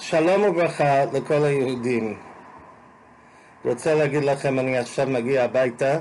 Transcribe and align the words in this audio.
שלום 0.00 0.42
וברכה 0.42 1.04
לכל 1.04 1.44
היהודים. 1.44 2.16
רוצה 3.64 3.94
להגיד 3.94 4.24
לכם, 4.24 4.58
אני 4.58 4.78
עכשיו 4.78 5.06
מגיע 5.06 5.44
הביתה 5.44 5.98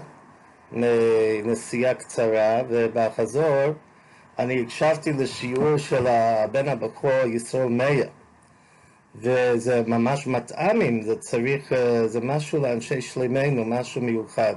מנסיעה 0.72 1.94
קצרה, 1.94 2.62
ובחזור 2.70 3.74
אני 4.40 4.62
הקשבתי 4.62 5.14
לשיעור 5.14 5.78
של 5.78 6.08
הבן 6.08 6.68
הבכור 6.68 7.12
ישרול 7.26 7.72
מאיר, 7.72 8.10
וזה 9.16 9.84
ממש 9.88 10.28
מטעמים, 10.28 11.02
זה 11.02 11.16
צריך, 11.16 11.74
זה 12.06 12.20
משהו 12.22 12.62
לאנשי 12.62 13.02
שלמנו, 13.02 13.66
משהו 13.66 14.02
מיוחד. 14.02 14.56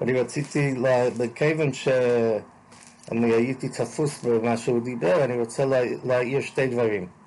אני 0.00 0.20
רציתי, 0.20 0.74
בכיוון 1.16 1.72
שאני 1.72 3.32
הייתי 3.32 3.68
תפוס 3.68 4.24
במה 4.24 4.56
שהוא 4.56 4.82
דיבר, 4.82 5.24
אני 5.24 5.38
רוצה 5.38 5.64
להעיר 6.04 6.40
שתי 6.40 6.66
דברים. 6.66 7.21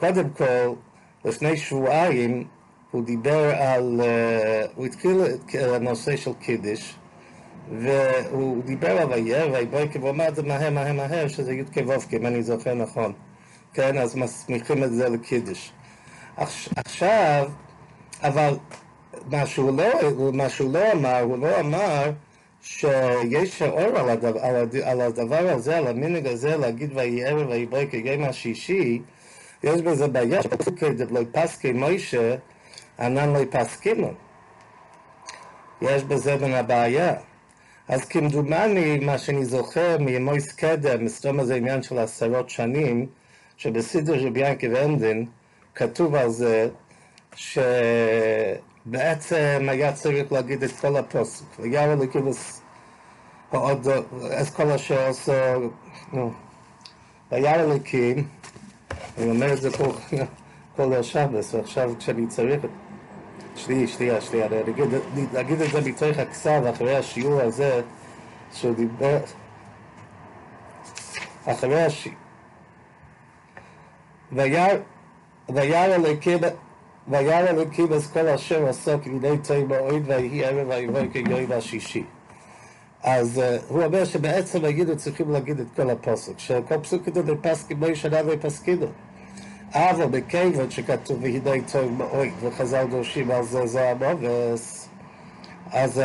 קודם 0.00 0.30
כל, 0.30 0.74
לפני 1.24 1.56
שבועיים 1.56 2.44
הוא 2.90 3.04
דיבר 3.04 3.54
על, 3.54 4.00
uh, 4.00 4.70
הוא 4.74 4.86
התחיל 4.86 5.20
את 5.24 5.54
הנושא 5.54 6.16
של 6.16 6.30
קידיש 6.40 6.94
והוא 7.78 8.64
דיבר 8.64 8.98
על 8.98 9.12
וירא 9.12 9.46
ויבויקר 9.52 9.98
והוא 10.00 10.10
אמר 10.10 10.28
את 10.28 10.36
זה 10.36 10.42
מהר 10.42 10.70
מהר 10.70 10.92
מהר 10.92 11.28
שזה 11.28 11.52
י' 11.52 11.64
כו' 11.74 11.92
אם 12.12 12.26
אני 12.26 12.42
זוכר 12.42 12.74
נכון. 12.74 13.12
כן, 13.74 13.98
אז 13.98 14.16
מסמיכים 14.16 14.84
את 14.84 14.92
זה 14.92 15.08
לקידיש. 15.08 15.72
עכשיו, 16.36 17.50
אבל 18.22 18.56
מה 19.30 19.46
שהוא 19.46 19.78
לא, 19.78 20.32
מה 20.32 20.48
שהוא 20.48 20.72
לא 20.72 20.92
אמר, 20.92 21.20
הוא 21.20 21.38
לא 21.38 21.60
אמר 21.60 22.10
שיש 22.60 23.62
אור 23.62 23.98
על 23.98 24.08
הדבר, 24.08 24.40
על 24.84 25.00
הדבר 25.00 25.48
הזה, 25.48 25.76
על 25.76 25.86
המנהג 25.86 26.26
הזה 26.26 26.56
להגיד 26.56 26.90
וירא 26.94 27.46
ויבויקר 27.48 27.96
יום 27.96 28.24
השישי 28.24 29.02
יש 29.62 29.80
בזה 29.82 30.08
בעיה, 30.08 30.42
שפסוקי 30.42 30.90
דבלוי 30.90 31.24
פסקי 31.32 31.72
מוישה, 31.72 32.36
ענן 32.98 33.32
לא 33.32 33.38
יפסקינו. 33.38 34.12
יש 35.82 36.02
בזה 36.02 36.36
בין 36.36 36.54
הבעיה. 36.54 37.14
אז 37.88 38.04
כמדומני, 38.04 38.98
מה 38.98 39.18
שאני 39.18 39.44
זוכר 39.44 39.98
מימויס 39.98 40.52
קדם, 40.52 41.04
מסתום 41.04 41.40
הזה 41.40 41.54
עניין 41.54 41.82
של 41.82 41.98
עשרות 41.98 42.50
שנים, 42.50 43.06
שבסידר 43.56 44.20
של 44.20 44.30
ביאנקי 44.30 44.68
ואנדין, 44.68 45.26
כתוב 45.74 46.14
על 46.14 46.30
זה 46.30 46.68
שבעצם 48.84 49.66
היה 49.68 49.92
צריך 49.92 50.32
להגיד 50.32 50.62
את 50.62 50.70
כל 50.80 50.96
הפוסק. 50.96 51.44
וירא 51.58 51.94
לכיבוס 51.94 52.60
עוד, 53.50 53.88
אז 54.30 54.50
כל 54.50 54.70
אשר 54.70 55.08
עושה, 55.08 55.54
נו, 56.12 56.32
וירא 57.32 57.54
אלוקים, 57.54 58.28
אני 59.18 59.30
אומר 59.30 59.52
את 59.52 59.60
זה 59.60 59.70
כל, 59.70 59.90
כל 60.76 60.94
השבס, 60.94 61.54
ועכשיו 61.54 61.90
כשאני 61.98 62.26
צריך... 62.26 62.60
שנייה, 63.56 63.88
שנייה, 63.88 64.20
שנייה, 64.20 64.46
אני 64.46 64.60
אגיד, 64.60 64.86
אגיד 65.34 65.60
את 65.60 65.70
זה 65.70 65.80
מתוך 65.80 66.18
הכסף 66.18 66.60
אחרי 66.74 66.96
השיעור 66.96 67.40
הזה, 67.40 67.80
שהוא 68.52 68.74
דיבר... 68.74 69.18
אחרי 71.46 71.84
השיעור... 71.84 72.18
וירא 74.32 75.84
אלוקים 75.84 76.38
וירא 77.08 77.38
אלוקים 77.38 77.92
אז 77.92 78.12
כל 78.12 78.28
אשר 78.28 78.68
עשו 78.68 78.90
כמידי 79.02 79.38
תוהי 79.42 79.64
מאוהד 79.64 80.02
ויהי 80.06 80.44
ערב 80.44 80.68
ויבוא 80.68 81.00
כיום 81.12 81.52
השישי. 81.52 82.04
אז 83.02 83.38
uh, 83.38 83.62
הוא 83.68 83.84
אומר 83.84 84.04
שבעצם 84.04 84.64
היגידו 84.64 84.96
צריכים 84.96 85.30
להגיד 85.30 85.60
את 85.60 85.66
כל 85.76 85.90
הפוסק, 85.90 86.38
שכל 86.38 86.78
פסוק 86.78 87.04
כתוב 87.04 87.30
בפסקים 87.30 87.80
לא 87.80 87.86
ישנה 87.86 88.16
ויפסקינו. 88.26 88.86
אבל 89.74 90.06
בכיוון 90.06 90.70
שכתוב 90.70 91.22
והידי 91.22 91.60
טוב 91.72 91.92
מאוי 91.92 92.30
וחז"ל 92.40 92.84
דורשים 92.90 93.30
על 93.30 93.42
זה 93.42 93.66
זה 93.66 93.90
המובס. 93.90 94.88
אז 95.70 96.02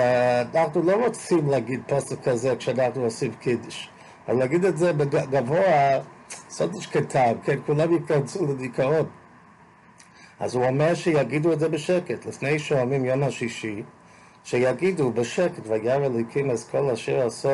אנחנו 0.55 0.81
לא 0.83 1.05
רוצים 1.05 1.49
להגיד 1.49 1.81
פוסק 1.87 2.23
כזה 2.23 2.55
כשאנחנו 2.55 3.03
עושים 3.03 3.31
קידיש 3.33 3.89
אבל 4.27 4.37
להגיד 4.37 4.65
את 4.65 4.77
זה 4.77 4.93
בגבוה 4.93 5.99
סודש 6.49 6.85
קטן, 6.85 7.33
כן, 7.43 7.57
כולם 7.65 7.93
ייכנסו 7.93 8.45
לדיכאון. 8.45 9.05
אז 10.39 10.55
הוא 10.55 10.65
אומר 10.65 10.93
שיגידו 10.93 11.53
את 11.53 11.59
זה 11.59 11.69
בשקט. 11.69 12.25
לפני 12.25 12.59
שאומרים 12.59 13.05
יום 13.05 13.23
השישי 13.23 13.83
שיגידו 14.43 15.11
בשקט 15.11 15.67
וירא 15.67 16.05
אלוקים 16.05 16.51
אז 16.51 16.69
כל 16.69 16.89
אשר 16.89 17.25
עשו 17.25 17.49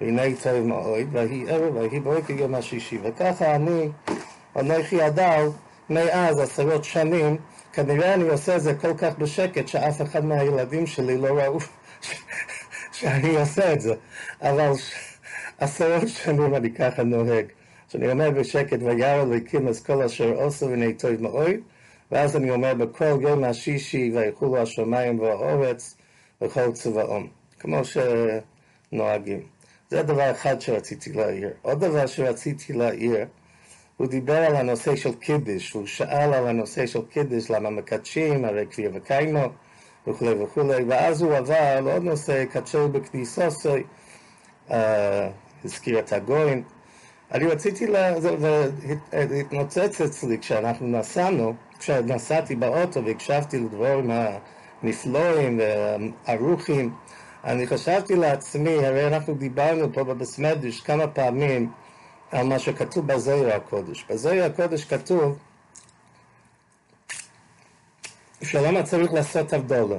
והנה 0.00 0.22
טוב 0.42 0.66
מאוי 0.66 1.06
ויהי 1.12 1.50
ערב 1.50 1.76
ויהי 1.76 2.00
בוקר 2.00 2.32
יום 2.32 2.54
השישי 2.54 2.98
וככה 3.02 3.54
אני 3.54 3.88
אנוכי 4.56 5.02
הדל 5.02 5.46
מאז 5.90 6.38
עשרות 6.38 6.84
שנים, 6.84 7.36
כנראה 7.72 8.14
אני 8.14 8.28
עושה 8.28 8.56
את 8.56 8.62
זה 8.62 8.74
כל 8.74 8.94
כך 8.98 9.18
בשקט 9.18 9.68
שאף 9.68 10.02
אחד 10.02 10.24
מהילדים 10.24 10.86
שלי 10.86 11.18
לא 11.18 11.26
ראו 11.26 11.58
שאני 12.98 13.36
עושה 13.36 13.72
את 13.72 13.80
זה, 13.80 13.94
אבל 14.42 14.72
עשרות 15.58 16.08
שנים 16.08 16.54
אני 16.54 16.74
ככה 16.74 17.02
נוהג. 17.02 17.46
שאני 17.92 18.12
אומר 18.12 18.30
בשקט, 18.30 18.78
וירא 18.82 19.22
אלוקים 19.22 19.68
אז 19.68 19.82
כל 19.82 20.02
אשר 20.02 20.34
עושה 20.34 20.66
וני 20.66 20.94
טוב 20.94 21.22
מאוד, 21.22 21.50
ואז 22.12 22.36
אני 22.36 22.50
אומר 22.50 22.74
בכל 22.74 23.18
יום 23.20 23.44
השישי 23.44 24.12
ויחולו 24.14 24.58
השמיים 24.58 25.20
והאורץ 25.20 25.96
וכל 26.42 26.72
צבאום, 26.72 27.28
כמו 27.58 27.80
שנוהגים. 28.92 29.40
זה 29.88 30.02
דבר 30.02 30.30
אחד 30.30 30.60
שרציתי 30.60 31.12
להעיר. 31.12 31.50
עוד 31.62 31.80
דבר 31.80 32.06
שרציתי 32.06 32.72
להעיר, 32.72 33.26
הוא 34.00 34.08
דיבר 34.08 34.36
על 34.36 34.56
הנושא 34.56 34.96
של 34.96 35.14
קידיש, 35.14 35.72
הוא 35.72 35.86
שאל 35.86 36.34
על 36.34 36.48
הנושא 36.48 36.86
של 36.86 37.00
קידיש, 37.10 37.50
למה 37.50 37.70
מקדשים, 37.70 38.44
הרי 38.44 38.66
כפיר 38.70 38.90
וקיימו 38.94 39.44
וכולי 40.06 40.42
וכולי, 40.42 40.84
ואז 40.88 41.22
הוא 41.22 41.36
עבר 41.36 41.80
לעוד 41.80 42.02
נושא, 42.02 42.44
קדשו 42.44 42.88
בכניסוסוי, 42.88 43.82
uh, 44.68 44.72
הזכיר 45.64 45.98
את 45.98 46.12
הגויים. 46.12 46.62
אני 47.32 47.46
רציתי, 47.46 47.86
לה, 47.86 48.14
והתנוצץ 49.12 50.00
אצלי 50.00 50.38
כשאנחנו 50.38 50.86
נסענו, 50.86 51.54
כשנסעתי 51.78 52.56
באוטו 52.56 53.04
והקשבתי 53.04 53.58
לדברים 53.58 54.10
הנפלאים 54.82 55.60
והערוכים, 56.26 56.94
אני 57.44 57.66
חשבתי 57.66 58.16
לעצמי, 58.16 58.86
הרי 58.86 59.06
אנחנו 59.06 59.34
דיברנו 59.34 59.92
פה 59.92 60.04
בבסמדיש 60.04 60.80
כמה 60.80 61.06
פעמים 61.06 61.70
על 62.32 62.46
מה 62.46 62.58
שכתוב 62.58 63.06
בזוהר 63.06 63.56
הקודש. 63.56 64.04
בזוהר 64.10 64.44
הקודש 64.44 64.84
כתוב 64.84 65.38
שלמה 68.42 68.82
צריך 68.82 69.12
לעשות 69.12 69.52
הבדולה. 69.52 69.98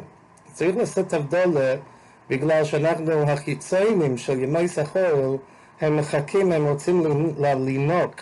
צריך 0.53 0.77
לעשות 0.77 1.13
הבדולה 1.13 1.75
בגלל 2.29 2.63
שאנחנו 2.63 3.21
החיצונים 3.31 4.17
של 4.17 4.43
ימי 4.43 4.67
סחורל 4.67 5.37
הם 5.81 5.97
מחכים, 5.97 6.51
הם 6.51 6.67
רוצים 6.67 7.03
לינוק 7.39 8.21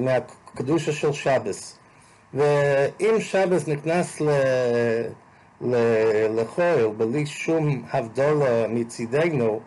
מהקדושה 0.00 0.92
של 0.92 1.12
שבס. 1.12 1.78
ואם 2.34 3.20
שבס 3.20 3.68
נכנס 3.68 4.20
ל... 4.20 4.28
לחורל 6.30 6.86
בלי 6.96 7.26
שום 7.26 7.82
הבדולה 7.90 8.68
מצידנו, 8.68 9.60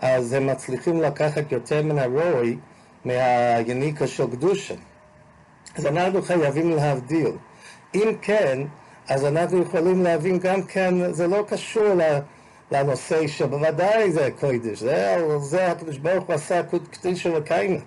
אז 0.00 0.32
הם 0.32 0.46
מצליחים 0.46 1.00
לקחת 1.02 1.52
יותר 1.52 1.82
מן 1.82 1.98
הרוי 1.98 2.56
מהיניקה 3.08 4.06
של 4.06 4.30
קדושה. 4.30 4.74
אז 5.76 5.86
אנחנו 5.86 6.22
חייבים 6.22 6.70
להבדיל. 6.70 7.32
אם 7.94 8.12
כן, 8.22 8.62
אז 9.08 9.24
אנחנו 9.24 9.62
יכולים 9.62 10.02
להבין 10.02 10.38
גם 10.38 10.62
כן, 10.62 11.12
זה 11.12 11.26
לא 11.26 11.44
קשור 11.48 11.84
לנושא 12.70 13.26
שבוודאי 13.26 14.12
זה 14.12 14.28
קודש, 14.40 14.78
זה, 14.78 15.16
זה 15.40 15.70
הקדוש 15.70 15.98
ברוך 15.98 16.24
הוא 16.24 16.34
עשה 16.34 16.62
קדושה 16.90 17.38
וקיימה, 17.38 17.80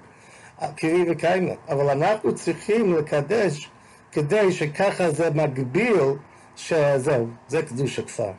קרי 0.75 1.05
וקיימה, 1.11 1.51
אבל 1.69 1.89
אנחנו 1.89 2.35
צריכים 2.35 2.97
לקדש 2.97 3.69
כדי 4.11 4.51
שככה 4.51 5.11
זה 5.11 5.29
מגביל 5.29 6.03
שזהו, 6.55 7.27
זה 7.47 7.61
קדושה 7.61 8.01
כבר. 8.01 8.31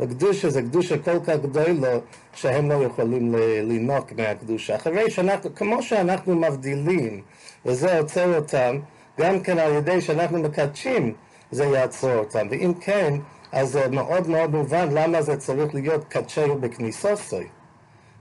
הקדושה 0.00 0.50
זה 0.50 0.62
קדושה 0.62 0.98
כל 0.98 1.20
כך 1.26 1.36
גדולה 1.42 1.98
שהם 2.34 2.70
לא 2.70 2.84
יכולים 2.84 3.34
לנוק 3.62 4.12
מהקדושה. 4.12 4.76
אחרי 4.76 5.10
שאנחנו, 5.10 5.54
כמו 5.54 5.82
שאנחנו 5.82 6.36
מבדילים, 6.36 7.22
וזה 7.66 7.98
עוצר 7.98 8.36
אותם, 8.36 8.78
גם 9.20 9.40
כן 9.40 9.58
על 9.58 9.72
ידי 9.74 10.00
שאנחנו 10.00 10.38
מקדשים, 10.38 11.14
זה 11.50 11.64
יעצור 11.64 12.14
אותם. 12.14 12.46
ואם 12.50 12.72
כן, 12.80 13.14
אז 13.52 13.68
זה 13.68 13.88
מאוד 13.88 14.28
מאוד 14.28 14.50
מובן 14.50 14.88
למה 14.92 15.22
זה 15.22 15.36
צריך 15.36 15.74
להיות 15.74 16.04
קדשהו 16.04 16.58
בכניסוסוי. 16.58 17.46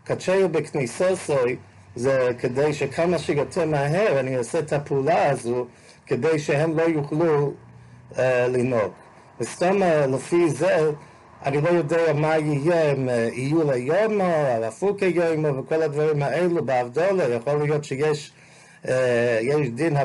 קדשהו 0.04 0.50
בכניסוסוי 0.50 1.56
זה 1.96 2.32
כדי 2.40 2.74
שכמה 2.74 3.18
שיותר 3.18 3.66
מהר 3.66 4.20
אני 4.20 4.38
אעשה 4.38 4.60
את 4.60 4.74
הפעולה 4.74 5.30
הזו, 5.30 5.66
כדי 6.06 6.40
שהם 6.40 6.78
לא 6.78 6.84
יוכלו 6.84 7.54
uh, 8.12 8.18
לנהוג. 8.50 8.92
וסתם 9.40 9.76
לפי 10.08 10.50
זה 10.50 10.92
אני 11.46 11.62
לא 11.62 11.70
יודע 11.70 12.14
מה 12.14 12.38
יהיה 12.38 12.92
אם 12.92 13.10
יהיו 13.10 13.72
ליומו, 13.72 14.34
על 14.56 14.64
הפוקי 14.64 15.06
יומו 15.06 15.58
וכל 15.58 15.82
הדברים 15.82 16.24
האלו 16.24 16.66
בהבדולה, 16.66 17.24
יכול 17.24 17.54
להיות 17.54 17.84
שיש 17.84 18.32
אה, 18.88 19.40
יש 19.42 19.70
דין, 19.70 19.98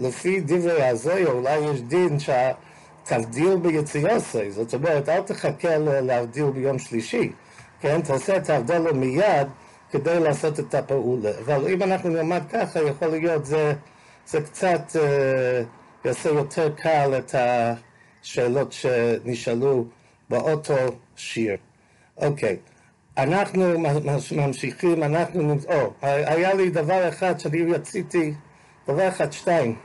לפי 0.00 0.40
דברי 0.40 0.84
הזויה, 0.84 1.26
אולי 1.26 1.58
יש 1.58 1.80
דין 1.80 2.18
שהתבדיל 2.18 3.56
ביציאוסי, 3.56 4.50
זאת 4.50 4.74
אומרת, 4.74 5.08
אל 5.08 5.20
תחכה 5.20 5.78
להבדיל 5.78 6.50
ביום 6.50 6.78
שלישי, 6.78 7.32
כן? 7.80 8.00
תעשה 8.02 8.36
את 8.36 8.50
ההבדל 8.50 8.92
מיד 8.92 9.46
כדי 9.90 10.20
לעשות 10.20 10.60
את 10.60 10.74
הפעולה. 10.74 11.30
אבל 11.44 11.72
אם 11.72 11.82
אנחנו 11.82 12.08
נלמד 12.08 12.42
ככה, 12.52 12.82
יכול 12.82 13.08
להיות 13.08 13.46
זה, 13.46 13.72
זה 14.26 14.40
קצת 14.40 14.96
אה, 14.96 15.62
יעשה 16.04 16.28
יותר 16.28 16.70
קל 16.76 17.14
את 17.18 17.34
השאלות 18.22 18.72
שנשאלו 18.72 19.84
באותו 20.30 20.76
שיר. 21.16 21.56
אוקיי. 22.16 22.56
אנחנו 23.18 23.74
ממשיכים, 24.36 25.02
אנחנו, 25.02 25.56
או, 25.68 25.92
היה 26.02 26.54
לי 26.54 26.70
דבר 26.70 27.08
אחד 27.08 27.40
שאני 27.40 27.72
רציתי, 27.72 28.34
דבר 28.88 29.08
אחד, 29.08 29.32
שתיים, 29.32 29.76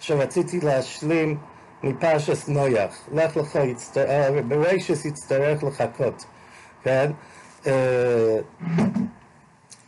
שרציתי 0.00 0.60
להשלים 0.60 1.38
מפרשס 1.82 2.48
נויח, 2.48 3.08
לך 3.12 3.36
לך, 3.36 3.54
יצטר... 3.54 4.40
ברשס 4.48 5.04
יצטרך 5.04 5.64
לחכות, 5.64 6.24
כן? 6.82 7.10
אה, 7.66 8.36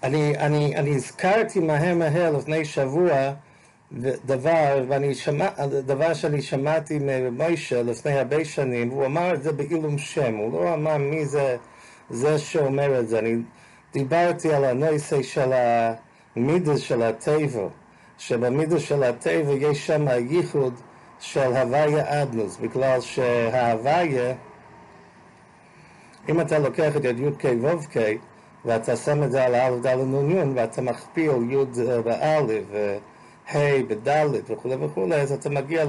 אני, 0.03 0.39
אני, 0.39 0.77
אני 0.77 0.95
הזכרתי 0.95 1.61
מהר 1.61 1.95
מהר 1.95 2.37
לפני 2.37 2.65
שבוע 2.65 3.33
דבר, 4.01 4.85
ואני 4.89 5.15
שמע, 5.15 5.49
דבר 5.67 6.15
שאני 6.15 6.43
שמעתי 6.43 6.99
ממוישה 7.03 7.83
לפני 7.83 8.13
הרבה 8.19 8.45
שנים, 8.45 8.89
הוא 8.89 9.07
אמר 9.07 9.35
את 9.35 9.43
זה 9.43 9.53
בעילום 9.53 9.99
שם, 9.99 10.35
הוא 10.35 10.53
לא 10.53 10.75
אמר 10.75 10.97
מי 10.97 11.27
זה, 11.27 11.57
זה 12.11 12.39
שאומר 12.39 13.01
את 13.01 13.09
זה. 13.09 13.19
אני 13.19 13.37
דיברתי 13.93 14.55
על 14.55 14.65
הנושא 14.65 15.23
של 15.23 15.53
המידע 15.53 16.77
של 16.77 17.03
הטבע, 17.03 17.69
שבמידע 18.19 18.81
של 18.81 19.03
הטבע 19.03 19.53
יש 19.53 19.87
שם 19.87 20.09
הייחוד 20.09 20.75
של 21.21 21.57
הוויה 21.57 22.23
אדנוס, 22.23 22.57
בגלל 22.57 23.01
שההוויה, 23.01 24.35
אם 26.29 26.41
אתה 26.41 26.59
לוקח 26.59 26.97
את 26.97 27.05
י"ק 27.05 27.45
ו"ק 27.63 27.97
ואתה 28.65 28.97
שם 28.97 29.23
את 29.23 29.31
זה 29.31 29.45
על 29.45 29.55
א' 29.55 29.87
ד' 29.87 29.97
נ' 29.97 30.53
ואתה 30.57 30.83
מכפיל 30.83 31.33
י' 31.51 32.01
באלף 32.05 32.65
ה' 33.49 33.83
בד' 33.89 34.27
וכולי 34.47 34.75
וכולי, 34.75 35.17
אז 35.17 35.33
אתה 35.33 35.51
מגיע 35.51 35.85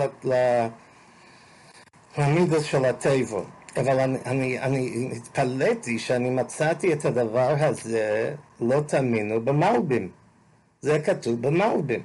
למידס 2.18 2.64
של 2.64 2.86
הטבע. 2.86 3.42
אבל 3.78 4.00
אני, 4.00 4.18
אני, 4.26 4.60
אני 4.60 5.10
התפלאתי 5.16 6.00
שאני 6.00 6.30
מצאתי 6.30 6.94
את 6.94 7.06
הדבר 7.06 7.56
הזה, 7.60 8.36
לא 8.62 8.82
תאמינו, 8.88 9.42
במלבים. 9.42 10.10
זה 10.82 11.00
כתוב 11.00 11.42
במלבים. 11.42 12.04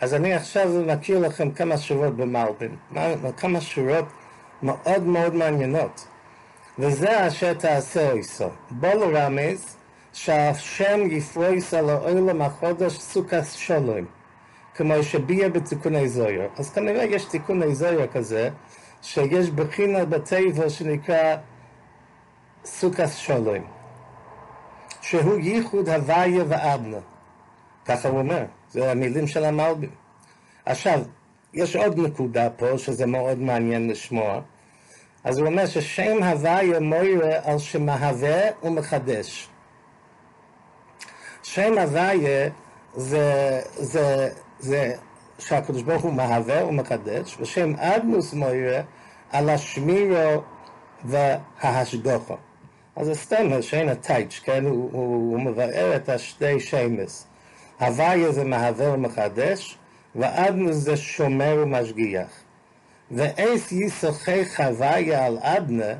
אז 0.00 0.14
אני 0.14 0.34
עכשיו 0.34 0.68
מכיר 0.86 1.18
לכם 1.18 1.50
כמה 1.50 1.78
שורות 1.78 2.16
במלבים, 2.16 2.76
כמה 3.36 3.60
שורות 3.60 4.04
מאוד 4.62 5.02
מאוד 5.02 5.34
מעניינות. 5.34 6.06
וזה 6.78 7.26
אשר 7.26 7.54
תעשה 7.54 8.12
איסו. 8.12 8.48
בוא 8.70 8.94
לרמז 8.94 9.76
שהשם 10.12 11.00
יפרויס 11.10 11.74
על 11.74 11.90
העולם 11.90 12.42
החודש 12.42 12.98
סוכס 12.98 13.56
שולוים. 13.56 14.06
כמו 14.74 15.02
שביע 15.02 15.48
בתיקוני 15.48 16.08
זויר. 16.08 16.48
אז 16.56 16.70
כנראה 16.70 17.04
יש 17.04 17.24
תיקוני 17.24 17.74
זויר 17.74 18.06
כזה, 18.06 18.50
שיש 19.02 19.50
בחינה 19.50 20.04
בטבע 20.04 20.70
שנקרא 20.70 21.36
סוכס 22.64 23.16
שולוים, 23.16 23.64
שהוא 25.00 25.38
ייחוד 25.38 25.88
הוויה 25.88 26.44
ואדנה. 26.48 26.98
ככה 27.84 28.08
הוא 28.08 28.18
אומר, 28.18 28.44
זה 28.70 28.90
המילים 28.90 29.26
של 29.26 29.44
המלבים. 29.44 29.90
עכשיו, 30.66 31.00
יש 31.54 31.76
עוד 31.76 31.98
נקודה 31.98 32.50
פה, 32.50 32.78
שזה 32.78 33.06
מאוד 33.06 33.38
מעניין 33.38 33.90
לשמוע. 33.90 34.40
אז 35.24 35.38
הוא 35.38 35.46
אומר 35.46 35.66
ששם 35.66 36.22
הוויה 36.22 36.80
מוירה 36.80 37.36
על 37.44 37.58
שמהווה 37.58 38.40
ומחדש. 38.62 39.48
שם 41.42 41.78
הוויה 41.78 42.48
זה, 42.94 43.60
זה 43.74 44.30
זה 44.62 44.94
שהקדוש 45.38 45.82
ברוך 45.82 46.02
הוא 46.02 46.12
מהווה 46.12 46.66
ומקדש, 46.66 47.36
ושם 47.40 47.72
אדנוס 47.76 48.34
מוירה 48.34 48.80
על 49.30 49.50
השמירו 49.50 50.42
וההשגוחו. 51.04 52.36
אז 52.96 53.06
זה 53.06 53.14
סטמר 53.14 53.60
שאין 53.60 53.88
הטייץ', 53.88 54.40
כן? 54.44 54.64
הוא, 54.64 54.90
הוא, 54.92 55.32
הוא 55.32 55.40
מבאר 55.40 55.96
את 55.96 56.08
השתי 56.08 56.60
שמס. 56.60 57.26
הוויה 57.80 58.32
זה 58.32 58.44
מהווה 58.44 58.92
ומחדש, 58.92 59.78
ואדנוס 60.14 60.76
זה 60.76 60.96
שומר 60.96 61.58
ומשגיח. 61.62 62.30
ואיס 63.10 63.72
ישוחח 63.72 64.60
הוויה 64.60 65.26
על 65.26 65.38
אדנה, 65.40 65.92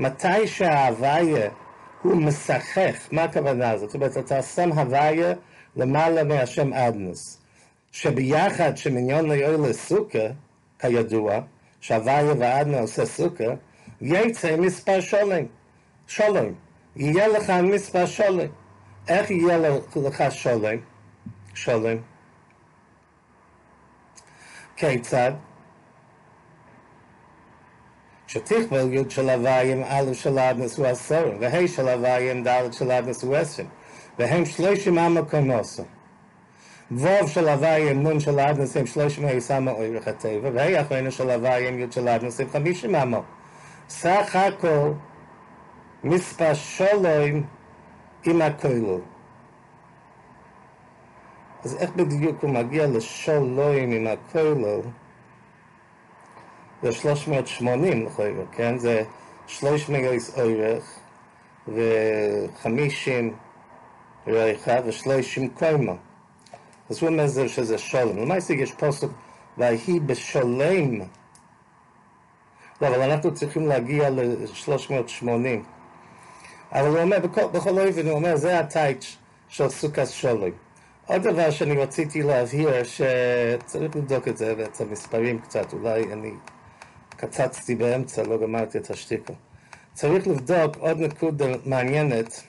מתי 0.00 0.46
שההוויה 0.46 1.50
הוא 2.02 2.16
משחך, 2.16 3.08
מה 3.12 3.22
הכוונה 3.22 3.70
הזאת? 3.70 3.90
זאת 3.90 3.94
אומרת, 3.94 4.18
אתה 4.18 4.42
שם 4.42 4.72
הוויה 4.72 5.32
למעלה 5.76 6.24
מהשם 6.24 6.72
אדנוס. 6.72 7.41
שביחד 7.92 8.76
שמניון 8.76 9.30
ליאור 9.30 9.68
לסוכה, 9.68 10.26
כידוע, 10.78 11.40
שהוויה 11.80 12.32
ואדנה 12.38 12.80
עושה 12.80 13.06
סוכה, 13.06 13.44
יצא 14.00 14.56
מספר 14.56 15.00
שולם. 15.00 15.44
שולם. 16.06 16.52
יהיה 16.96 17.28
לך 17.28 17.50
מספר 17.50 18.06
שולם. 18.06 18.46
איך 19.08 19.30
יהיה 19.30 19.58
לך 19.96 20.24
שולם? 20.30 20.76
שולם. 21.54 21.96
כיצד? 24.76 25.32
שתכבל 28.26 28.92
י' 28.92 29.10
של 29.10 29.30
הוויים, 29.30 29.82
א' 29.84 30.12
של 30.12 30.38
אדנס 30.38 30.78
הוא 30.78 30.86
עשרים, 30.86 31.36
וה' 31.40 31.68
של 31.68 31.88
הוויים, 31.88 32.44
ד' 32.48 32.72
של 32.72 32.90
אדנס 32.90 33.22
הוא 33.22 33.36
עשרים, 33.36 33.68
והם 34.18 34.44
שלושים 34.44 34.98
המקומוסו. 34.98 35.82
ווב 36.96 37.28
של 37.28 37.48
הוויה 37.48 37.94
נון 37.94 38.20
של 38.20 38.40
אדנס 38.40 38.76
הם 38.76 38.86
שלוש 38.86 39.18
מאה 39.18 39.40
סמה 39.40 39.70
אורך 39.70 40.08
הטבע, 40.08 40.50
והי 40.54 40.80
אחרינו 40.80 41.10
של 41.10 41.30
הוויה 41.30 41.68
עם 41.68 41.78
יוד 41.78 41.92
של 41.92 42.08
אדנס 42.08 42.40
הם 42.40 42.48
חמישים 42.48 42.94
אמו. 42.94 43.22
סך 43.88 44.36
הכל 44.36 44.92
מספר 46.04 46.54
שולוים 46.54 47.44
עם 48.24 48.42
הכולו. 48.42 49.00
אז 51.64 51.76
איך 51.76 51.90
בדיוק 51.90 52.42
הוא 52.42 52.50
מגיע 52.50 52.86
לשולוים 52.86 53.92
עם 53.92 54.06
הכולו? 54.06 54.82
זה 56.82 56.92
380 56.92 58.06
לכאורה, 58.06 58.44
כן? 58.52 58.78
זה 58.78 59.02
300 59.46 60.04
אורך 60.36 60.98
ו-50 61.68 63.32
ריחה 64.26 64.76
ו-30 64.84 65.58
קוימה. 65.58 65.92
אז 66.92 67.02
הוא 67.02 67.08
אומר 67.10 67.28
שזה 67.48 67.78
שולם. 67.78 68.18
למעשה 68.18 68.54
יש 68.54 68.72
פוסק, 68.72 69.08
ויהי 69.58 70.00
בשולם. 70.00 71.00
לא, 72.80 72.88
אבל 72.88 73.10
אנחנו 73.10 73.34
צריכים 73.34 73.66
להגיע 73.66 74.10
ל-380. 74.10 75.24
אבל 76.72 76.88
הוא 76.88 76.98
אומר, 76.98 77.18
בכל, 77.18 77.46
בכל 77.52 77.78
אופן, 77.78 78.06
הוא 78.06 78.12
אומר, 78.12 78.36
זה 78.36 78.58
הטייץ' 78.58 79.16
של 79.48 79.68
סוכת 79.68 80.06
שולם. 80.06 80.50
עוד 81.06 81.22
דבר 81.22 81.50
שאני 81.50 81.76
רציתי 81.76 82.22
להבהיר, 82.22 82.70
שצריך 82.84 83.96
לבדוק 83.96 84.28
את 84.28 84.36
זה 84.36 84.54
ואת 84.58 84.80
המספרים 84.80 85.38
קצת, 85.38 85.72
אולי 85.72 86.12
אני 86.12 86.32
קצצתי 87.16 87.74
באמצע, 87.74 88.22
לא 88.22 88.38
גמרתי 88.38 88.78
את 88.78 88.90
השתיקה. 88.90 89.32
צריך 89.92 90.26
לבדוק 90.26 90.76
עוד 90.76 90.98
נקודה 91.00 91.46
מעניינת. 91.66 92.42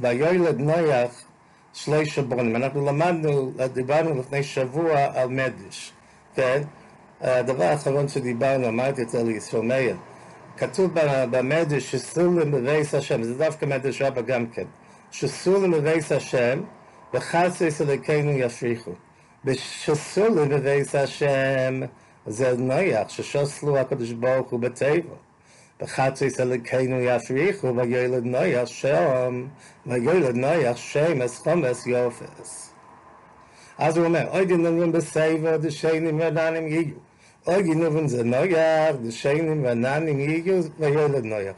ויולד 0.00 0.58
נויח 0.58 1.24
שלושה 1.72 2.22
בונים. 2.22 2.56
אנחנו 2.56 2.86
למדנו, 2.86 3.52
דיברנו 3.72 4.20
לפני 4.20 4.42
שבוע 4.42 5.00
על 5.14 5.28
מדש, 5.28 5.92
כן? 6.34 6.62
הדבר 7.20 7.64
האחרון 7.64 8.08
שדיברנו, 8.08 8.68
אמרתי 8.68 9.02
את 9.02 9.10
זה 9.10 9.22
לישראל 9.22 9.62
מאיר, 9.62 9.96
כתוב 10.56 10.90
במדש 11.30 11.90
שסולם 11.90 12.50
בבייס 12.50 12.94
השם, 12.94 13.22
זה 13.22 13.34
דווקא 13.34 13.66
מדש 13.66 14.02
רבה 14.02 14.22
גם 14.22 14.46
כן, 14.46 14.64
שסולם 15.10 15.70
בבייס 15.70 16.12
השם 16.12 16.60
וחסס 17.14 17.80
אלוקינו 17.80 18.30
יפריחו. 18.30 18.90
שסולם 19.54 20.48
בבייס 20.48 20.94
השם 20.94 21.80
זה 22.26 22.56
נויח, 22.56 23.08
ששוסלו 23.08 23.78
הקדוש 23.78 24.12
ברוך 24.12 24.50
הוא 24.50 24.60
בטבע. 24.60 25.14
בחצי 25.84 26.28
אלוקינו 26.40 27.00
יפריחו 27.00 27.76
ויולד 27.76 28.24
נויח 28.24 28.66
שם, 28.66 29.46
ויולד 29.86 30.36
נויח 30.36 30.76
שמס 30.76 31.38
חומס 31.38 31.86
יופס. 31.86 32.72
אז 33.78 33.96
הוא 33.96 34.06
אומר, 34.06 34.28
אוי 34.30 34.44
גנובים 34.44 34.92
בסייבר 34.92 35.56
דשיינים 35.56 36.18
ועננים 36.18 36.68
יהיו. 36.68 36.94
אוי 37.46 37.62
גנובים 37.62 38.08
זה 38.08 38.24
נויח, 38.24 38.96
דשיינים 39.02 39.64
ועננים 39.64 40.20
יהיו, 40.20 40.62
ויולד 40.78 41.24
נויח. 41.24 41.56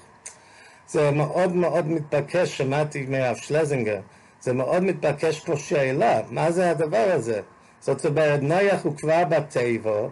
זה 0.89 1.11
מאוד 1.11 1.57
מאוד 1.57 1.87
מתבקש, 1.87 2.59
שמעתי 2.59 3.07
מהרב 3.09 3.37
שלזינגר, 3.37 4.01
זה 4.41 4.53
מאוד 4.53 4.83
מתבקש 4.83 5.41
פה 5.41 5.57
שאלה, 5.57 6.21
מה 6.31 6.51
זה 6.51 6.71
הדבר 6.71 7.07
הזה? 7.13 7.41
זאת 7.81 8.07
אומרת, 8.07 8.43
נויח 8.43 8.85
הוא 8.85 8.97
כבר 8.97 9.25
בתיבו, 9.25 10.11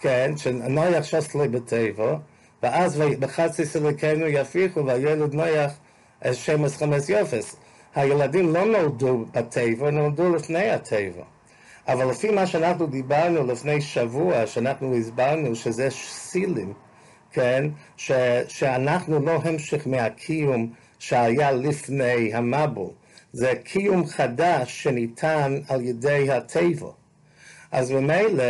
כן, 0.00 0.32
שנויח 0.36 1.04
שסלי 1.04 1.48
בתיבו, 1.48 2.16
ואז 2.62 3.00
בחצי 3.20 3.64
סליקנו 3.66 4.26
יפיחו 4.26 4.86
וילד 4.86 5.34
נויח 5.34 5.72
שמש 6.32 6.76
חמש 6.76 7.08
יופס. 7.08 7.56
הילדים 7.94 8.54
לא 8.54 8.64
נולדו 8.64 9.24
בטבע, 9.34 9.90
נולדו 9.90 10.34
לפני 10.34 10.70
הטבע. 10.70 11.22
אבל 11.88 12.10
לפי 12.10 12.30
מה 12.30 12.46
שאנחנו 12.46 12.86
דיברנו 12.86 13.46
לפני 13.46 13.80
שבוע, 13.80 14.46
שאנחנו 14.46 14.96
הסברנו 14.96 15.54
שזה 15.56 15.88
סילים, 15.90 16.72
כן, 17.32 17.64
ש, 17.96 18.12
שאנחנו 18.48 19.24
לא 19.24 19.40
המשך 19.44 19.86
מהקיום 19.86 20.72
שהיה 20.98 21.52
לפני 21.52 22.34
המבול, 22.34 22.90
זה 23.32 23.52
קיום 23.64 24.06
חדש 24.06 24.82
שניתן 24.82 25.60
על 25.68 25.82
ידי 25.82 26.30
הטבע. 26.30 26.88
אז 27.72 27.90
ממילא 27.90 28.44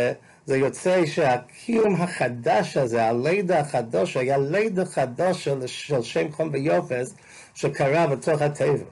זה 0.49 0.57
יוצא 0.57 1.05
שהקיום 1.05 2.01
החדש 2.01 2.77
הזה, 2.77 3.05
הלידה 3.05 3.59
החדש, 3.59 4.17
היה 4.17 4.37
לידה 4.37 4.85
חדש 4.85 5.43
של, 5.43 5.67
של 5.67 6.01
שם 6.01 6.31
חום 6.31 6.49
ויופס 6.51 7.13
שקרה 7.53 8.07
בתוך 8.07 8.41
הטבע. 8.41 8.83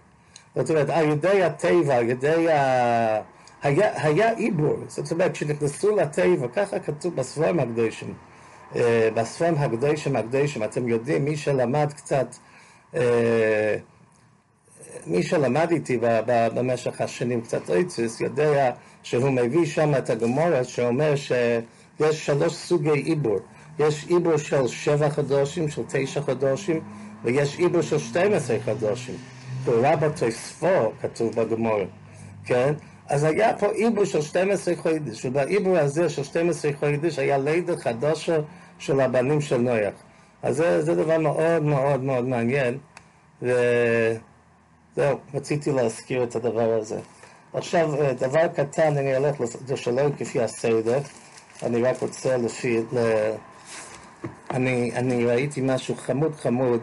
זאת 0.56 0.70
אומרת, 0.70 0.90
על 0.90 1.10
ידי 1.10 1.44
הטבע, 1.44 1.96
על 1.96 2.10
ידי 2.10 2.52
ה... 2.52 3.22
היה, 3.64 4.04
היה 4.04 4.32
עיבור, 4.32 4.78
זאת 4.88 5.12
אומרת, 5.12 5.32
כשנכנסו 5.32 5.96
לטבע, 5.96 6.48
ככה 6.56 6.80
כתוב 6.80 7.16
בספרים 7.16 7.60
הקדושים, 7.60 8.14
אה, 8.76 9.10
בספרים 9.14 9.56
הקדושים 9.56 10.16
הקדושים, 10.16 10.64
אתם 10.64 10.88
יודעים, 10.88 11.26
מי 11.26 11.38
שלמד 11.38 11.94
קצת, 11.94 12.28
אה, 12.96 13.76
מי 15.08 15.24
שלמד 15.24 15.72
איתי 15.72 15.98
במשך 16.28 17.02
השנים 17.02 17.42
קצת 17.42 17.70
אויצוס, 17.70 18.22
יודע 18.22 18.72
שהוא 19.10 19.30
מביא 19.30 19.66
שם 19.66 19.96
את 19.98 20.10
הגמורה 20.10 20.64
שאומר 20.64 21.16
שיש 21.16 22.26
שלוש 22.26 22.54
סוגי 22.54 22.90
עיבור. 22.90 23.40
יש 23.80 24.06
עיבור 24.08 24.38
של 24.38 24.68
שבע 24.68 25.10
חדושים, 25.10 25.70
של 25.70 25.82
תשע 25.88 26.22
חדושים, 26.22 26.82
ויש 27.24 27.58
עיבור 27.60 27.82
של 27.82 27.98
12 27.98 28.58
חדושים. 28.66 29.16
ברבא 29.66 30.10
תוספו 30.10 30.92
כתוב 31.02 31.36
בגמורה, 31.36 31.86
כן? 32.46 32.74
אז 33.08 33.24
היה 33.24 33.58
פה 33.58 33.68
עיבור 33.68 34.06
של 34.06 34.22
12 34.22 34.76
חודש, 34.76 35.26
ובעיבור 35.26 35.78
הזה 35.78 36.10
של 36.10 36.24
12 36.24 36.72
חודש 36.80 37.20
היה 37.20 37.38
לידה 37.38 37.78
חדשה 37.78 38.40
של 38.80 39.00
הבנים 39.00 39.42
של 39.42 39.58
נויח. 39.58 39.94
אז 40.44 40.56
זה, 40.56 40.82
זה 40.82 40.96
דבר 40.96 41.18
מאוד 41.18 41.64
מאוד 41.64 42.04
מאוד 42.04 42.26
מעניין, 42.26 42.78
וזהו, 43.42 45.18
רציתי 45.34 45.72
להזכיר 45.72 46.24
את 46.24 46.36
הדבר 46.36 46.74
הזה. 46.74 47.00
עכשיו, 47.54 48.01
אה, 48.01 48.13
דבר 48.13 48.48
קטן, 48.48 48.98
אני 48.98 49.16
הולך 49.16 49.36
לשלם 49.70 50.12
כפי 50.18 50.42
הסדר, 50.42 51.00
אני 51.63 51.82
רק 51.82 52.01
רוצה 52.01 52.38
לפי... 52.38 52.82
ל... 52.94 52.98
אני, 54.51 54.92
אני 54.96 55.25
ראיתי 55.25 55.62
משהו 55.63 55.96
חמוד 55.96 56.36
חמוד, 56.36 56.82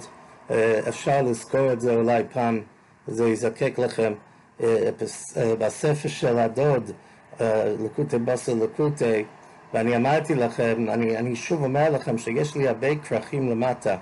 אה, 0.50 0.80
אפשר 0.88 1.22
לזכור 1.22 1.72
את 1.72 1.80
זה 1.80 1.94
אולי 1.94 2.22
פעם, 2.32 2.60
זה 3.06 3.28
יזקק 3.28 3.78
לכם. 3.78 4.12
אה, 4.62 4.90
בספר 5.58 6.08
של 6.08 6.38
הדוד, 6.38 6.90
לקוטי 7.80 8.18
בסר 8.18 8.54
לקוטי, 8.54 9.24
ואני 9.74 9.96
אמרתי 9.96 10.34
לכם, 10.34 10.86
אני, 10.88 11.18
אני 11.18 11.36
שוב 11.36 11.62
אומר 11.62 11.90
לכם 11.90 12.18
שיש 12.18 12.54
לי 12.54 12.68
הרבה 12.68 12.96
כרכים 12.96 13.50
למטה, 13.50 13.96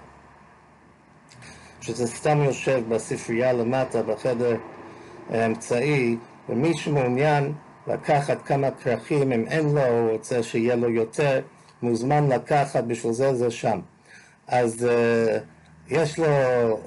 שזה 1.80 2.06
סתם 2.06 2.42
יושב 2.42 2.82
בספרייה 2.88 3.52
למטה, 3.52 4.02
בחדר 4.02 4.56
האמצעי, 5.30 6.16
ומי 6.48 6.76
שמעוניין 6.76 7.52
לקחת 7.86 8.42
כמה 8.42 8.70
כרכים, 8.70 9.32
אם 9.32 9.46
אין 9.46 9.74
לו, 9.74 9.86
הוא 9.86 10.10
רוצה 10.10 10.42
שיהיה 10.42 10.76
לו 10.76 10.90
יותר, 10.90 11.40
מוזמן 11.82 12.28
לקחת, 12.28 12.84
בשביל 12.84 13.12
זה 13.12 13.34
זה 13.34 13.50
שם. 13.50 13.80
אז 14.48 14.88
uh, 14.88 15.40
יש 15.88 16.18
לו, 16.18 16.26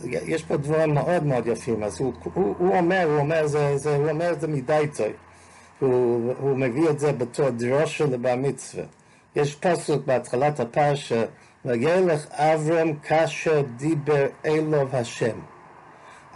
יש 0.03 0.43
פה 0.43 0.57
דברים 0.57 0.93
מאוד 0.93 1.23
מאוד 1.23 1.47
יפים, 1.47 1.83
אז 1.83 1.99
הוא, 1.99 2.13
הוא, 2.33 2.55
הוא 2.57 2.77
אומר, 2.77 3.03
הוא 3.03 3.17
אומר, 3.17 3.47
זה, 3.47 3.77
זה, 3.77 3.95
הוא 3.95 4.09
אומר 4.09 4.33
זה 4.39 4.47
מדי 4.47 4.85
טוב, 4.95 5.07
הוא, 5.79 6.33
הוא 6.39 6.57
מביא 6.57 6.89
את 6.89 6.99
זה 6.99 7.11
בתור 7.11 7.49
דרושה 7.49 8.05
לבר 8.05 8.35
מצווה. 8.35 8.83
יש 9.35 9.55
פסוק 9.55 10.05
בהתחלת 10.05 10.59
הפרשה, 10.59 11.23
וגלך 11.65 12.27
אברהם 12.31 12.93
כאשר 13.03 13.61
דיבר 13.75 14.25
אלוב 14.45 14.95
השם. 14.95 15.37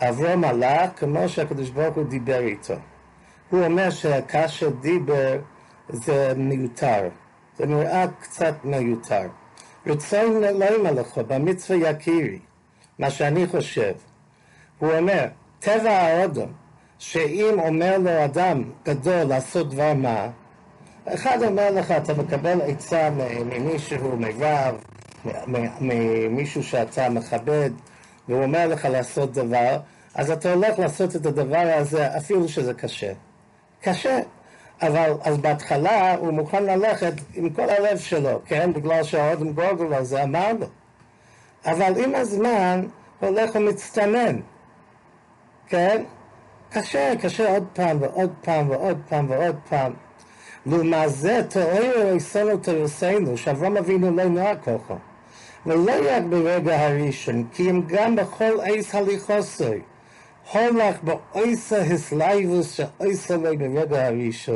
אברהם 0.01 0.43
הלך 0.43 0.89
כמו 0.95 1.29
שהקדוש 1.29 1.69
ברוך 1.69 1.95
הוא 1.95 2.03
דיבר 2.03 2.39
איתו. 2.39 2.73
הוא 3.49 3.65
אומר 3.65 3.89
שכאשר 3.89 4.69
דיבר 4.69 5.39
זה 5.89 6.33
מיותר, 6.35 7.09
זה 7.57 7.65
נראה 7.65 8.05
קצת 8.19 8.53
מיותר. 8.63 9.27
רצון 9.87 10.41
לא 10.41 10.91
לך 10.91 11.17
במצווה 11.17 11.89
יכירי, 11.89 12.39
מה 12.99 13.09
שאני 13.09 13.47
חושב. 13.47 13.93
הוא 14.79 14.91
אומר, 14.95 15.25
טבע 15.59 15.91
האודם, 15.91 16.47
שאם 16.99 17.59
אומר 17.59 17.97
לו 17.97 18.25
אדם 18.25 18.63
גדול 18.85 19.23
לעשות 19.23 19.69
דבר 19.69 19.93
מה, 19.93 20.27
אחד 21.13 21.43
אומר 21.43 21.71
לך, 21.71 21.91
אתה 21.91 22.13
מקבל 22.13 22.61
עצה 22.61 23.09
ממישהו, 23.45 24.17
מרב, 24.17 24.75
ממישהו 25.81 26.63
שאתה 26.63 27.09
מכבד, 27.09 27.69
והוא 28.27 28.43
אומר 28.43 28.67
לך 28.67 28.85
לעשות 28.85 29.33
דבר, 29.33 29.77
אז 30.15 30.31
אתה 30.31 30.53
הולך 30.53 30.79
לעשות 30.79 31.15
את 31.15 31.25
הדבר 31.25 31.73
הזה 31.77 32.17
אפילו 32.17 32.49
שזה 32.49 32.73
קשה. 32.73 33.13
קשה. 33.81 34.19
אבל 34.81 35.13
אז 35.23 35.37
בהתחלה 35.37 36.15
הוא 36.15 36.33
מוכן 36.33 36.63
ללכת 36.63 37.13
עם 37.33 37.49
כל 37.49 37.69
הלב 37.69 37.97
שלו, 37.97 38.41
כן? 38.45 38.73
בגלל 38.73 39.03
שהאודם 39.03 39.53
גוגל 39.53 39.93
הזה 39.93 40.23
אמר 40.23 40.51
לו. 40.59 40.67
אבל 41.65 42.03
עם 42.03 42.15
הזמן 42.15 42.85
הולך 43.19 43.55
ומצטנן, 43.55 44.39
כן? 45.67 46.03
קשה, 46.69 47.13
קשה 47.21 47.49
עוד 47.49 47.67
פעם 47.73 48.01
ועוד 48.01 48.33
פעם 48.41 48.69
ועוד 48.69 48.97
פעם 49.09 49.29
ועוד 49.29 49.55
פעם. 49.69 49.93
לעומת 50.65 51.09
זה, 51.09 51.41
תאורו 51.49 52.15
יסונו 52.15 52.57
תרסנו, 52.57 53.37
שאברהם 53.37 53.77
אבינו 53.77 54.15
לא 54.15 54.23
נוער 54.23 54.55
ככה. 54.55 54.95
ולא 55.65 55.93
רק 56.09 56.23
ברגע 56.29 56.85
הראשון, 56.85 57.45
כי 57.53 57.69
אם 57.69 57.81
גם 57.87 58.15
בכל 58.15 58.59
עץ 58.63 58.95
הליכוסוי, 58.95 59.81
הולך 60.51 61.03
באויסה 61.03 61.81
הסלייבוס 61.81 62.71
שאויסה 62.73 63.37
לו 63.37 63.57
ברגע 63.57 64.05
הראשון. 64.05 64.55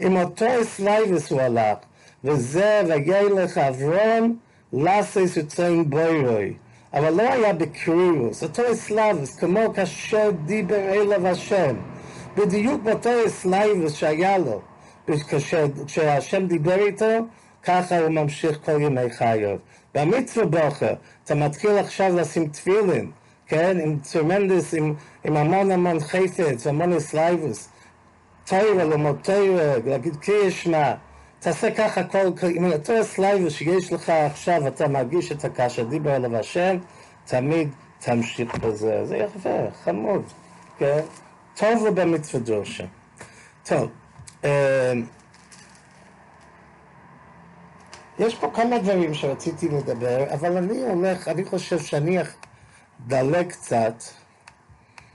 עם 0.00 0.16
אותו 0.16 0.44
הסלייבוס 0.44 1.30
הוא 1.30 1.40
הלך, 1.40 1.78
וזה 2.24 2.82
וילך 2.86 3.58
אברום 3.58 4.36
לסס 4.72 5.36
יוצאים 5.36 5.90
בוירוי. 5.90 6.54
אבל 6.92 7.10
לא 7.10 7.22
היה 7.22 7.52
בקרירוס, 7.52 8.42
אותו 8.42 8.62
הסלייבוס, 8.62 9.36
כמו 9.36 9.74
כאשר 9.74 10.30
דיבר 10.44 10.92
אליו 10.92 11.26
השם. 11.26 11.76
בדיוק 12.36 12.82
באותו 12.82 13.10
הסלייבוס 13.26 13.94
שהיה 13.94 14.38
לו, 14.38 14.60
כשהשם 15.86 16.46
דיבר 16.46 16.78
איתו, 16.78 17.26
ככה 17.62 17.98
הוא 17.98 18.08
ממשיך 18.08 18.58
כל 18.64 18.80
ימי 18.80 19.10
חייו. 19.10 19.56
במצווה 19.94 20.46
בוחר, 20.46 20.94
אתה 21.24 21.34
מתחיל 21.34 21.78
עכשיו 21.78 22.16
לשים 22.16 22.48
תפילין, 22.48 23.10
כן? 23.50 23.76
עם 23.80 23.98
טרמנדס, 24.12 24.74
עם, 24.74 24.94
עם 25.24 25.36
המון 25.36 25.70
המון 25.70 26.00
חפץ, 26.00 26.66
המון 26.66 26.92
אסלייבוס. 26.92 27.68
תוירה, 28.44 28.84
לומד 28.84 29.16
תוירה, 29.22 29.74
להגיד 29.86 30.16
קרישמה. 30.16 30.94
תעשה 31.40 31.70
ככה 31.74 32.04
כל, 32.04 32.18
עם 32.54 32.72
אותו 32.72 33.00
אסלייבוס 33.00 33.52
שיש 33.52 33.92
לך 33.92 34.10
עכשיו, 34.10 34.66
אתה 34.66 34.88
מרגיש 34.88 35.32
את 35.32 35.44
הקשה, 35.44 35.84
דיבר 35.84 36.16
אליו 36.16 36.36
השם, 36.36 36.76
תמיד 37.24 37.68
תמשיך 37.98 38.54
בזה. 38.54 39.06
זה 39.06 39.16
יפה, 39.16 39.58
חמוד, 39.84 40.22
כן? 40.78 41.00
טוב 41.54 41.84
לו 41.84 41.94
במצווה 41.94 42.40
דרושה. 42.42 42.84
טוב, 43.64 43.88
יש 48.18 48.34
פה 48.34 48.50
כמה 48.54 48.78
דברים 48.78 49.14
שרציתי 49.14 49.68
לדבר, 49.68 50.34
אבל 50.34 50.56
אני 50.56 50.82
הולך, 50.82 51.28
אני 51.28 51.44
חושב 51.44 51.78
שאני 51.78 52.18
דלג 53.06 53.48
קצת. 53.48 53.94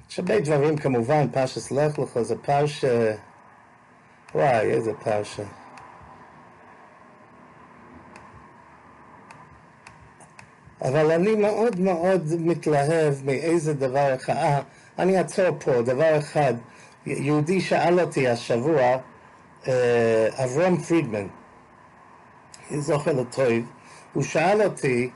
יש 0.10 0.20
הרבה 0.20 0.40
דברים 0.40 0.78
כמובן, 0.78 1.28
פרשס 1.32 1.72
לך 1.72 2.00
לך 2.00 2.22
זה 2.22 2.36
פרשה... 2.36 3.16
וואי, 4.36 4.72
איזה 4.72 4.92
פרשה. 4.94 5.44
אבל 10.82 11.12
אני 11.12 11.36
מאוד 11.36 11.80
מאוד 11.80 12.24
מתלהב 12.40 13.14
מאיזה 13.26 13.74
דבר 13.74 14.16
אחד. 14.16 14.34
אה, 14.34 14.62
אני 15.00 15.18
אעצור 15.18 15.46
פה, 15.60 15.82
דבר 15.82 16.18
אחד. 16.18 16.54
יהודי 17.06 17.62
שאל 17.62 18.00
אותי 18.00 18.28
השבוע, 18.28 18.98
אה, 19.68 20.28
אברהם 20.44 20.78
פרידמן, 20.78 21.28
אני 22.72 22.82
זוכר 22.82 23.14
לטוב, 23.14 23.54
הוא 24.14 24.24
שאל 24.24 24.62
אותי, 24.62 25.10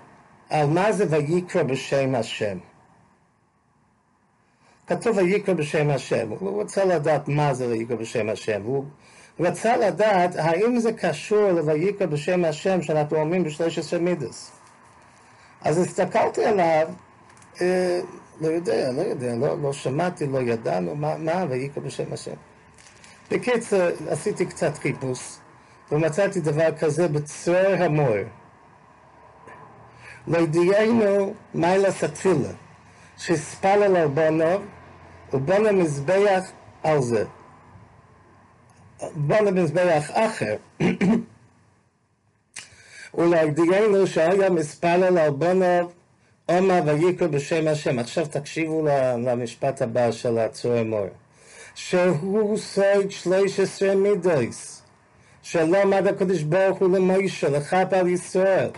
על 0.49 0.67
מה 0.67 0.91
זה 0.91 1.05
ויקרא 1.09 1.63
בשם 1.63 2.15
השם. 2.15 2.57
כתוב 4.87 5.17
ויקרא 5.17 5.53
בשם 5.53 5.89
השם, 5.89 6.29
הוא 6.29 6.61
רוצה 6.61 6.85
לדעת 6.85 7.27
מה 7.27 7.53
זה 7.53 7.67
ויקרא 7.67 7.95
בשם 7.95 8.29
השם, 8.29 8.61
הוא 8.63 8.85
רצה 9.39 9.77
לדעת 9.77 10.35
האם 10.35 10.79
זה 10.79 10.93
קשור 10.93 11.51
לויקרא 11.51 12.07
בשם 12.07 12.45
השם 12.45 12.81
שאנחנו 12.81 13.17
אומרים 13.17 13.43
ב-13 13.43 13.97
מידס. 13.99 14.51
אז 15.61 15.77
הסתכלתי 15.77 16.45
עליו, 16.45 16.87
אה, 17.61 18.01
לא 18.41 18.47
יודע, 18.47 18.91
לא 18.91 19.01
יודע, 19.01 19.35
לא, 19.35 19.61
לא 19.61 19.73
שמעתי, 19.73 20.27
לא 20.27 20.39
ידענו 20.39 20.95
מה, 20.95 21.17
מה 21.17 21.45
ויקרא 21.49 21.83
בשם 21.83 22.13
השם. 22.13 22.35
בקיצור, 23.31 23.81
עשיתי 24.09 24.45
קצת 24.45 24.77
חיפוש, 24.77 25.37
ומצאתי 25.91 26.39
דבר 26.39 26.77
כזה 26.79 27.07
בצרור 27.07 27.73
המור. 27.79 28.15
לא 30.29 30.37
ידיענו 30.37 31.33
מיילס 31.53 32.03
התפילה, 32.03 32.49
שהספלל 33.17 33.95
על 33.95 34.07
בונוב, 34.07 34.61
ובונה 35.33 35.71
מזבח 35.71 36.43
על 36.83 37.01
זה. 37.01 37.25
בונה 39.15 39.51
מזבח 39.51 40.11
אחר. 40.13 40.55
ולהגדירנו 43.17 44.07
שהיה 44.07 44.49
מספלל 44.49 45.17
על 45.17 45.29
בונוב 45.29 45.93
עומר 46.45 46.81
ויקרא 46.85 47.27
בשם 47.27 47.67
השם. 47.67 47.99
עכשיו 47.99 48.25
תקשיבו 48.25 48.85
למשפט 49.17 49.81
הבא 49.81 50.11
של 50.11 50.37
הצור 50.37 50.73
המור. 50.73 51.07
שהוא 51.75 52.57
סוד 52.57 53.11
שלוש 53.11 53.59
עשרה 53.59 53.95
מידויס, 53.95 54.81
שלא 55.41 55.81
עמד 55.81 56.07
הקדוש 56.07 56.43
ברוך 56.43 56.79
הוא 56.79 56.97
למוישה, 56.97 57.49
לכף 57.49 57.87
על 57.91 58.07
ישראל. 58.07 58.69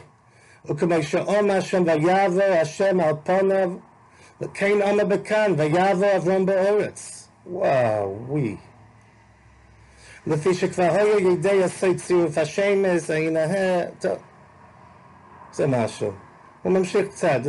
וכמו 0.66 1.04
שאומר 1.04 1.60
שם 1.60 1.84
ויעבור 1.84 2.44
השם 2.62 3.00
על 3.00 3.16
פניו, 3.24 3.72
וכן 4.42 4.82
אומר 4.82 5.06
בכאן, 5.06 5.54
ויעבור 5.58 6.16
אברום 6.18 6.46
באורץ. 6.46 7.28
וואו, 7.46 8.18
ווי. 8.28 8.58
לפי 10.28 10.54
שכבר 10.54 10.90
היו 10.92 11.32
ידי 11.34 11.64
עשי 11.64 11.96
צירוף 11.96 12.38
השמש, 12.38 13.10
הנה, 13.10 13.40
טוב, 14.00 14.18
זה 15.54 15.68
משהו. 15.68 16.12
הוא 16.64 16.74
ממשיך 16.74 17.08
קצת, 17.08 17.40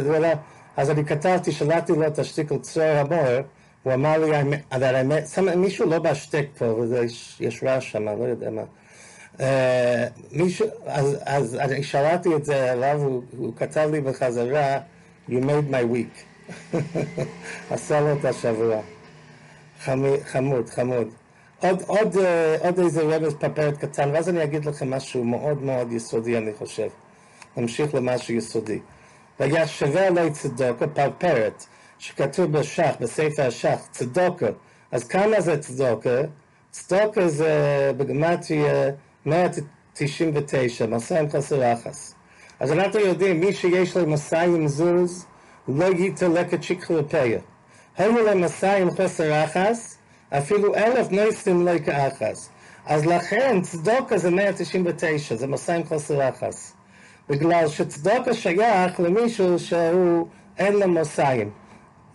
אז 0.76 0.90
אני 0.90 1.04
כתבתי, 1.04 1.52
שלחתי 1.52 1.92
לו 1.92 2.07
את 2.07 2.19
השטיקל 2.19 2.59
צור 2.59 2.83
המור, 2.83 3.40
הוא 3.83 3.95
אמר 3.95 4.19
לי, 4.19 4.57
אבל 4.73 4.95
האמת, 4.95 5.38
מישהו 5.57 5.90
לא 5.90 5.99
בהשתק 5.99 6.47
פה, 6.59 6.64
ויש 6.64 7.64
רעש 7.66 7.92
שם, 7.92 8.09
לא 8.09 8.25
יודע 8.25 8.50
מה. 8.50 8.62
מישהו, 10.33 10.67
אז 11.27 11.55
אני 11.61 11.83
שאלתי 11.83 12.37
את 12.37 12.45
זה 12.45 12.73
עליו, 12.73 13.01
הוא 13.37 13.53
כתב 13.57 13.89
לי 13.93 14.01
בחזרה, 14.01 14.79
You 15.29 15.41
made 15.41 15.71
my 15.71 15.85
week. 15.95 16.15
עשה 17.71 18.01
לו 18.01 18.12
את 18.12 18.25
השבוע. 18.25 18.81
חמוד, 20.25 20.71
חמוד. 20.71 21.09
עוד, 21.61 21.83
עוד, 21.87 22.17
עוד 22.61 22.79
איזה 22.79 23.03
רמז 23.03 23.35
פפרת 23.35 23.77
קטן, 23.77 24.11
ואז 24.12 24.29
אני 24.29 24.45
אגיד 24.45 24.65
לכם 24.65 24.91
משהו 24.91 25.25
מאוד 25.25 25.62
מאוד 25.62 25.93
יסודי, 25.93 26.39
אני 26.39 26.53
חושב. 26.59 26.89
נמשיך 27.57 27.95
למשהו 27.95 28.35
יסודי. 28.35 28.79
והיה 29.41 29.67
שווה 29.67 30.07
עלי 30.07 30.31
צדוקה 30.31 30.87
פרפרת, 30.87 31.65
שכתוב 31.99 32.53
בשח, 32.53 32.95
בספר 33.01 33.47
השח, 33.47 33.87
צדוקה. 33.91 34.47
אז 34.93 35.05
כמה 35.05 35.41
זה 35.41 35.59
צדוקה? 35.59 36.21
צדוקה 36.71 37.29
זה 37.29 37.53
בגמטריה 37.97 38.91
199, 39.26 40.87
מסע 40.87 41.21
עם 41.21 41.31
חסר 41.31 41.73
אחס. 41.73 42.14
אז 42.61 42.73
אנחנו 42.73 43.00
יודעים, 43.00 43.41
מי 43.41 43.52
שיש 43.52 43.97
לו 43.97 44.07
מסע 44.07 44.41
עם 44.41 44.69
זוז, 44.69 45.26
לא 45.69 45.85
ייתן 45.85 46.33
לקט 46.33 46.62
שיקחו 46.62 46.97
לפיה. 46.97 47.38
היו 47.97 48.25
להם 48.25 48.41
מסע 48.41 48.76
עם 48.76 48.91
חסר 48.91 49.45
אחס, 49.45 49.99
אפילו 50.31 50.75
אלף 50.75 51.11
נויסים 51.11 51.67
לא 51.67 51.79
כאחס. 51.79 52.49
אז 52.87 53.07
לכן 53.07 53.61
צדוקה 53.62 54.18
זה 54.18 54.31
199, 54.31 55.37
זה 55.37 55.47
מסע 55.47 55.75
עם 55.75 55.85
חסר 55.85 56.29
אחס. 56.29 56.73
בגלל 57.29 57.68
שצדוקה 57.68 58.35
שייך 58.35 59.01
למישהו 59.01 59.59
שהוא 59.59 60.27
אין 60.59 60.73
לו 60.73 60.88
מסעים. 60.88 61.51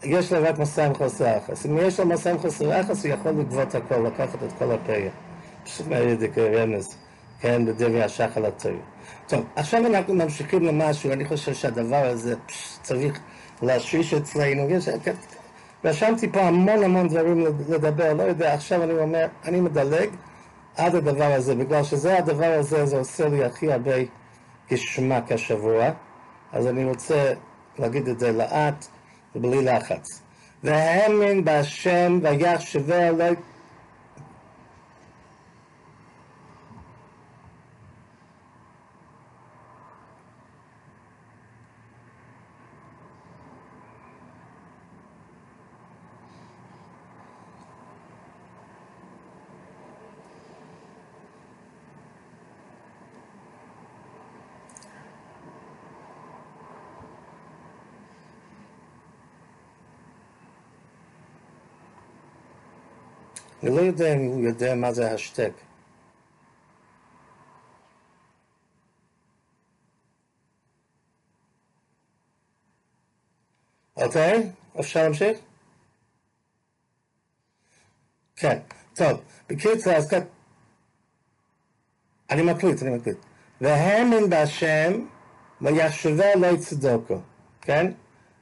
יש 0.04 0.34
לו 0.34 0.44
רק 0.44 0.60
מסע 0.60 0.86
עם 0.86 0.94
חסר 0.94 1.38
אחס. 1.38 1.66
אם 1.66 1.78
יש 1.78 2.00
לו 2.00 2.06
מסע 2.06 2.32
עם 2.32 2.40
חסר 2.40 2.82
אחס, 2.82 3.06
הוא 3.06 3.14
יכול 3.14 3.32
לגבות 3.32 3.76
הכל, 3.76 3.96
לקחת 3.96 4.44
את 4.44 4.52
כל 4.60 4.72
הפיה. 4.72 5.12
רמז, 6.38 6.98
כן, 7.40 7.66
בדברי 7.66 8.04
השחל 8.04 8.46
הטרי. 8.46 8.78
טוב, 9.28 9.46
עכשיו 9.56 9.86
אנחנו 9.86 10.14
ממשיכים 10.14 10.64
למשהו, 10.64 11.12
אני 11.12 11.26
חושב 11.26 11.54
שהדבר 11.54 12.06
הזה 12.06 12.36
פש, 12.46 12.78
צריך 12.82 13.20
להשריש 13.62 14.14
אצלנו. 14.14 14.70
יש, 14.70 14.90
רשמתי 15.86 16.32
פה 16.32 16.42
המון 16.42 16.84
המון 16.84 17.08
דברים 17.08 17.46
לדבר, 17.70 18.14
לא 18.14 18.24
יודע, 18.24 18.54
עכשיו 18.54 18.84
אני 18.84 18.94
אומר, 18.94 19.26
אני 19.46 19.62
מדלג 19.62 20.10
עד 20.78 20.96
הדבר 20.96 21.34
הזה, 21.34 21.56
בגלל 21.56 21.84
שזה 21.84 22.18
הדבר 22.18 22.54
הזה, 22.60 22.86
זה 22.86 22.98
עושה 22.98 23.30
לי 23.30 23.44
הכי 23.44 23.72
הרבה 23.72 23.92
גשמק 24.72 25.32
השבוע, 25.32 25.90
אז 26.52 26.68
אני 26.68 26.86
רוצה 26.86 27.34
להגיד 27.80 28.08
את 28.08 28.20
זה 28.20 28.32
לאט 28.32 28.86
ובלי 29.36 29.64
לחץ. 29.64 30.22
והאמין 30.64 31.46
בהשם 31.46 32.20
ויחשבה 32.24 33.08
עלי 33.08 33.36
אני 63.64 63.76
לא 63.76 63.82
יודע 63.82 64.14
אם 64.14 64.20
הוא 64.20 64.44
יודע 64.44 64.76
מה 64.76 64.94
זה 64.94 65.12
השטק. 65.12 65.52
אוקיי? 73.98 74.52
אפשר 74.80 75.04
להמשיך? 75.04 75.38
כן, 78.36 78.60
טוב. 78.96 79.22
בקיצור, 79.50 79.94
אז 79.94 80.10
כאן... 80.10 80.20
אני 82.30 82.42
מקליט, 82.42 82.84
אני 82.84 82.98
מקליט. 82.98 83.18
והאמין 83.62 84.30
בהשם 84.30 85.06
ויחשבה 85.62 86.36
לא 86.36 86.58
צדוקו, 86.58 87.20
כן? 87.62 87.92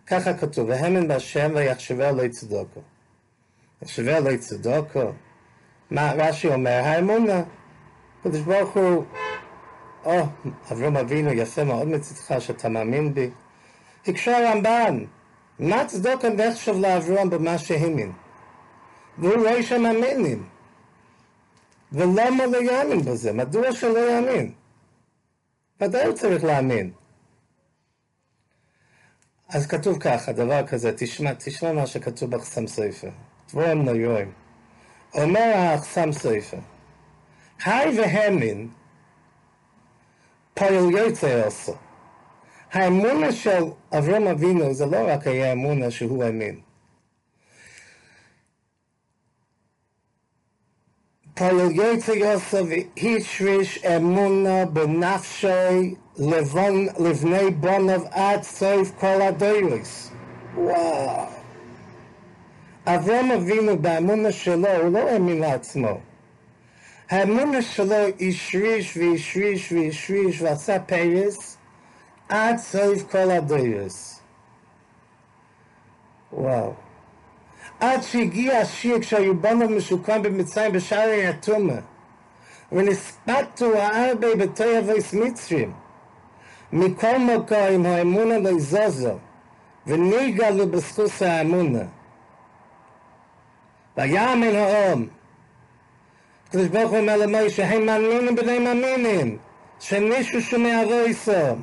ככה 0.07 0.37
כתוב, 0.37 0.69
והאמין 0.69 1.07
בהשם 1.07 1.51
ויחשבה 1.55 2.11
לא 2.11 2.27
צדוקו. 2.27 2.81
שווה 3.85 4.19
לי 4.19 4.37
צדוקו. 4.37 5.11
מה 5.91 6.13
רש"י 6.13 6.47
אומר? 6.47 6.81
האמונה. 6.83 7.43
הקדוש 8.19 8.41
ברוך 8.41 8.69
הוא, 8.77 9.03
או, 10.05 10.23
אברום 10.71 10.97
אבינו, 10.97 11.31
יפה 11.33 11.63
מאוד 11.63 11.87
מצדך 11.87 12.41
שאתה 12.41 12.69
מאמין 12.69 13.13
בי. 13.13 13.29
הקשה 14.07 14.37
הרמב"ן, 14.37 15.05
מה 15.59 15.85
צדוקה 15.85 16.29
נחשב 16.29 16.75
לאברום 16.75 17.29
במה 17.29 17.57
שהאמין? 17.57 18.11
והוא 19.17 19.35
רואה 19.35 19.63
שהם 19.63 19.83
מאמינים. 19.83 20.47
ולמה 21.91 22.45
לא 22.45 22.57
יאמין 22.57 23.01
בזה? 23.01 23.33
מדוע 23.33 23.71
שלא 23.71 24.11
יאמין? 24.11 24.51
ודאי 25.81 26.05
הוא 26.05 26.15
צריך 26.15 26.43
להאמין. 26.43 26.91
אז 29.49 29.67
כתוב 29.67 29.99
ככה, 29.99 30.31
דבר 30.31 30.67
כזה, 30.67 30.91
תשמע, 30.97 31.33
תשמע 31.33 31.73
מה 31.73 31.87
שכתוב 31.87 32.31
בחסם 32.31 32.67
ספר. 32.67 33.09
דבורם 33.49 33.81
נויוים. 33.81 34.31
אומר 35.13 35.51
האחסם 35.55 36.11
ספר, 36.11 36.57
היי 37.65 37.99
והמין 37.99 38.69
פועל 40.53 40.91
יוצא 40.91 41.43
עשו. 41.45 41.73
האמונה 42.71 43.31
של 43.31 43.63
אברהם 43.97 44.27
אבינו 44.27 44.73
זה 44.73 44.85
לא 44.85 44.97
רק 45.07 45.27
היה 45.27 45.51
אמונה 45.51 45.91
שהוא 45.91 46.23
האמין. 46.23 46.59
פועל 51.33 51.71
יוצא 51.71 52.11
יוסף 52.11 52.63
השריש 52.97 53.85
אמונה 53.85 54.65
בנפשי 54.65 55.95
לבני 56.99 57.51
בונוב 57.51 58.05
עד 58.11 58.43
סוף 58.43 58.91
כל 58.99 59.21
הדוירוס. 59.21 60.11
וואו. 60.55 61.34
אברהם 62.85 63.31
אבינו 63.31 63.77
באמונה 63.77 64.31
שלו, 64.31 64.67
הוא 64.67 64.93
לא 64.93 64.99
האמין 64.99 65.39
לעצמו. 65.39 65.99
האמונה 67.09 67.61
שלו 67.61 67.95
השריש 68.19 68.97
והשריש 68.97 69.71
והשריש 69.71 70.41
ועשה 70.41 70.79
פרס 70.79 71.57
עד 72.29 72.57
סוף 72.57 73.11
כל 73.11 73.31
הדויוס. 73.31 74.19
וואו. 76.33 76.73
עד 77.79 78.01
שהגיע 78.01 78.57
השיר 78.57 78.99
כשהיו 78.99 79.37
בנו 79.37 79.69
משוקם 79.69 80.21
במצרים 80.21 80.71
בשערי 80.71 81.27
התומה. 81.27 81.79
ונספתו 82.71 83.77
הרבה 83.77 84.35
בתוי 84.35 84.79
אבויס 84.79 85.13
מצרים. 85.13 85.71
מכל 86.73 87.17
מקום 87.17 87.85
האמונה 87.85 88.37
לא 88.37 88.49
יזוזו, 88.49 89.17
וניגלו 89.87 90.67
בזכוס 90.67 91.21
האמונה. 91.21 91.83
ויאמן 93.97 94.55
האום. 94.55 95.07
הקדוש 96.47 96.67
ברוך 96.67 96.91
הוא 96.91 96.99
אומר 96.99 97.17
למוישה, 97.17 97.67
הם 97.67 97.85
מאמינים 97.85 98.35
בני 98.35 98.59
מאמינים, 98.59 99.37
שמישהו 99.79 100.41
שומע 100.41 100.83
רויסו. 100.85 101.55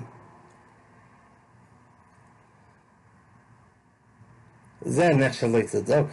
זה 4.80 5.08
נחשב 5.08 5.46
לא 5.46 5.62
צדוק. 5.62 6.08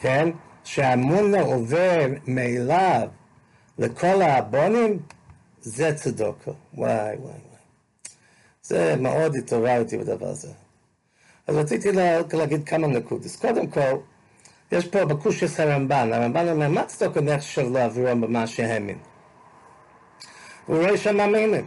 כן? 0.00 0.28
שהאמונה 0.64 1.40
עובר 1.40 2.06
מאליו 2.26 3.08
לכל 3.78 4.22
הבונים, 4.22 4.98
זה 5.60 5.94
צדוקו. 5.94 6.52
וואי, 6.74 6.92
וואי, 6.92 7.16
וואי. 7.18 7.38
זה 8.62 8.96
מאוד 9.00 9.36
התעוררתי 9.36 9.98
בדבר 9.98 10.26
הזה. 10.26 10.52
אז 11.46 11.56
רציתי 11.56 11.92
לה, 11.92 12.20
להגיד 12.32 12.68
כמה 12.68 12.86
נקודות. 12.86 13.36
קודם 13.40 13.66
כל, 13.66 13.96
יש 14.72 14.86
פה 14.86 15.04
בקושס 15.04 15.60
הרמב"ן, 15.60 16.12
הרמב"ן 16.12 16.48
אומר, 16.48 16.68
מה 16.68 16.84
צדוקו 16.84 17.20
נחשב 17.20 17.62
לו 17.62 17.78
עבורם 17.78 18.20
במה 18.20 18.46
שהאמין? 18.46 18.98
הוא 20.66 20.76
רואה 20.76 20.96
שהם 20.96 21.16
מאמינים. 21.16 21.66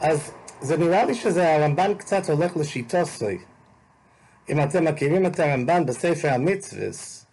אז 0.00 0.32
זה 0.60 0.76
נראה 0.76 1.04
לי 1.04 1.14
שזה 1.14 1.54
הרמב"ן 1.54 1.94
קצת 1.94 2.30
הולך 2.30 2.56
לשיטוסוי. 2.56 3.38
אם 4.48 4.62
אתם 4.62 4.84
מכירים 4.84 5.26
את 5.26 5.40
הרמב"ן 5.40 5.86
בספר 5.86 6.28
המצווס, 6.32 7.26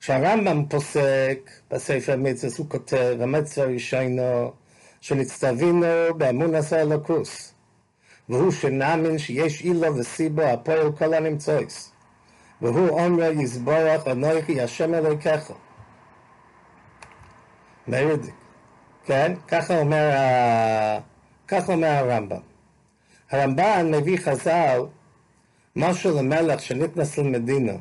כשהרמב"ם 0.00 0.64
פוסק 0.68 1.50
בספר 1.70 2.12
המצווס, 2.12 2.58
הוא 2.58 2.66
כותב, 2.70 3.16
המצווה 3.20 3.66
הראשונו, 3.66 4.52
שנצטווינו 5.00 5.86
באמון 6.16 6.54
עשה 6.54 6.80
אלוקוס, 6.80 7.54
והוא 8.28 8.52
שנאמין 8.52 9.18
שיש 9.18 9.62
אילו 9.62 9.96
וסיבו 9.96 10.42
הפועל 10.42 10.92
כל 10.92 11.14
הנמצויס, 11.14 11.92
והוא 12.62 12.88
אומר 12.88 13.30
יסבורך 13.32 14.06
אנוכי 14.06 14.60
השם 14.60 14.94
אלוהיכך. 14.94 15.52
מרידיק, 17.88 18.34
כן? 19.04 19.32
ככה 19.48 19.78
אומר, 19.78 20.10
ככה 21.48 21.72
אומר 21.72 21.88
הרמב"ם. 21.88 22.40
הרמב"ן 23.30 23.90
מביא 23.94 24.18
חז"ל 24.18 24.80
משהו 25.76 26.18
למלך 26.18 26.60
שנכנס 26.60 27.18
למדינה. 27.18 27.72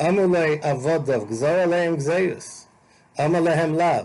אמרו 0.00 0.32
לי 0.32 0.58
עבודו, 0.62 1.26
גזור 1.26 1.48
עליהם 1.48 1.96
גזירס. 1.96 2.68
אמר 3.24 3.40
להם 3.40 3.74
לאו. 3.74 4.04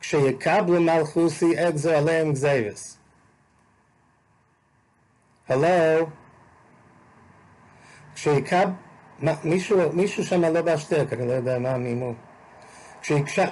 כשיקבלו 0.00 0.82
מלכוסי 0.82 1.68
אגזור 1.68 1.92
עליהם 1.92 2.32
גזירס. 2.32 2.98
הלו? 5.48 6.06
כשיקב... 9.22 9.34
מישהו, 9.44 9.92
מישהו 9.92 10.24
שם 10.24 10.44
לא 10.44 10.62
בהשתק, 10.62 11.06
אני 11.12 11.28
לא 11.28 11.32
יודע 11.32 11.58
מה 11.58 11.70
המימו. 11.70 12.12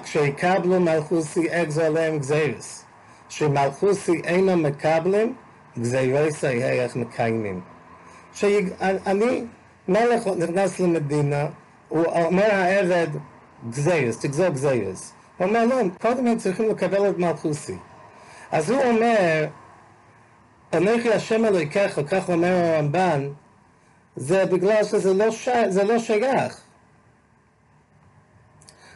כשיקבלו 0.03 0.81
מלכוסי 0.81 1.63
אגזור 1.63 1.85
עליהם 1.85 2.19
גזירס. 2.19 2.85
שמלכוסי 3.29 4.21
אינם 4.25 4.63
מקבלים, 4.63 5.35
גזירס 5.79 6.45
איך 6.45 6.97
מקיימים. 6.97 7.61
שאני, 8.35 9.45
מלך 9.89 10.27
נכנס 10.27 10.81
למדינה, 10.81 11.47
הוא 11.89 12.05
אומר 12.07 12.55
העבד 12.55 13.09
גזיירס, 13.71 14.19
תגזור 14.19 14.49
גזיירס. 14.49 15.13
הוא 15.37 15.47
אומר 15.47 15.67
לא, 15.67 15.77
קודם 16.01 16.27
הם 16.27 16.39
צריכים 16.39 16.69
לקבל 16.69 17.11
את 17.11 17.19
מלכוסי. 17.19 17.77
אז 18.53 18.71
הוא 18.71 18.83
אומר, 18.83 19.47
אנכי 20.75 21.13
השם 21.13 21.45
אלוהיכך, 21.45 21.99
כך 22.11 22.29
אומר 22.29 22.49
הרמב"ן, 22.49 23.29
זה 24.17 24.47
בגלל 24.47 24.85
שזה 24.85 25.15
לא, 25.15 25.31
ש... 25.31 25.49
זה 25.69 25.85
לא 25.85 25.99
שייך. 25.99 26.61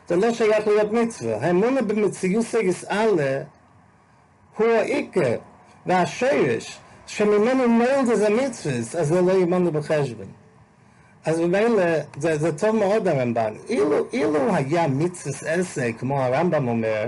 זה 0.08 0.16
לא 0.16 0.32
שייך 0.32 0.66
להיות 0.66 0.92
מצווה. 0.92 1.36
האמונה 1.46 1.82
במציאות 1.82 2.46
יסעלה 2.62 3.42
הוא 4.56 4.66
העיקר 4.66 5.36
והשרש. 5.86 6.80
שממנו 7.08 7.66
נולד 7.66 8.10
איזה 8.10 8.30
מצווס, 8.30 8.96
אז 8.96 9.08
זה 9.08 9.22
לא 9.22 9.32
ימנו 9.32 9.72
בחשבון. 9.72 10.26
אז 11.24 11.40
ממילא, 11.40 11.84
זה, 12.18 12.38
זה 12.38 12.58
טוב 12.58 12.76
מאוד 12.76 13.08
הרמב"ן. 13.08 13.54
אילו, 13.68 14.06
אילו 14.12 14.54
היה 14.54 14.88
מצווס 14.88 15.44
עסק, 15.44 15.92
כמו 15.98 16.22
הרמב"ם 16.22 16.68
אומר, 16.68 17.06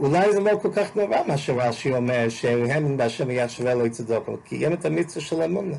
אולי 0.00 0.32
זה 0.32 0.40
לא 0.40 0.58
כל 0.62 0.68
כך 0.72 0.96
נורא 0.96 1.16
מה 1.26 1.36
שרש"י 1.36 1.94
אומר, 1.94 2.28
שהאמין 2.28 2.96
בהשם 2.96 3.30
יחשבה 3.30 3.74
לא 3.74 3.86
יצדוק, 3.86 4.24
כי 4.44 4.58
קיים 4.58 4.72
את 4.72 4.84
המצווה 4.84 5.24
של 5.24 5.42
אמונה. 5.42 5.76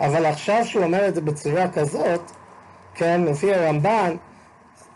אבל 0.00 0.26
עכשיו 0.26 0.64
שהוא 0.64 0.84
אומר 0.84 1.08
את 1.08 1.14
זה 1.14 1.20
בצורה 1.20 1.68
כזאת, 1.70 2.20
כן, 2.94 3.24
לפי 3.24 3.54
הרמב"ן, 3.54 4.16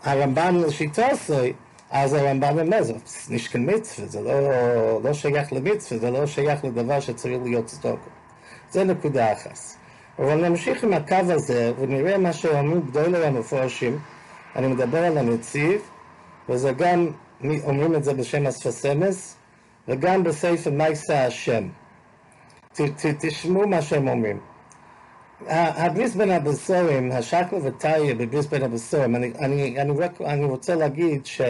הרמב"ן 0.03 0.55
לשיטה 0.55 1.07
עשוי, 1.07 1.53
אז 1.91 2.13
הרמב"ם 2.13 2.59
אומר, 2.59 2.83
זה 2.83 2.93
נשכן 3.29 3.75
מצווה, 3.75 4.07
זה 4.07 4.21
לא, 4.21 5.03
לא 5.03 5.13
שייך 5.13 5.53
למצווה, 5.53 5.99
זה 5.99 6.11
לא 6.11 6.25
שייך 6.25 6.65
לדבר 6.65 6.99
שצריך 6.99 7.39
להיות 7.43 7.65
צדוק. 7.65 7.99
זה 8.71 8.83
נקודה 8.83 9.33
אחת. 9.33 9.59
אבל 10.19 10.49
נמשיך 10.49 10.83
עם 10.83 10.93
הקו 10.93 11.15
הזה 11.15 11.71
ונראה 11.79 12.17
מה 12.17 12.33
שאומרים 12.33 12.81
גדולי 12.81 13.25
המפורשים. 13.25 13.99
אני 14.55 14.67
מדבר 14.67 15.03
על 15.03 15.17
הנציב, 15.17 15.81
וזה 16.49 16.71
גם, 16.71 17.07
אומרים 17.63 17.95
את 17.95 18.03
זה 18.03 18.13
בשם 18.13 18.47
אספסמס, 18.47 19.35
וגם 19.87 20.23
בספר 20.23 20.71
מייסה 20.71 21.25
השם. 21.25 21.63
ת, 22.73 22.81
ת, 22.81 23.05
תשמעו 23.19 23.67
מה 23.67 23.81
שהם 23.81 24.07
אומרים. 24.07 24.39
הבריס 25.47 26.15
בין 26.15 26.31
הבשרים, 26.31 27.11
השקל 27.11 27.55
וטריה 27.63 28.15
בבריס 28.15 28.45
בין 28.45 28.63
הבשרים, 28.63 29.15
אני, 29.15 29.31
אני, 29.39 29.81
אני, 29.81 29.93
אני 30.25 30.45
רוצה 30.45 30.75
להגיד 30.75 31.25
ש... 31.25 31.41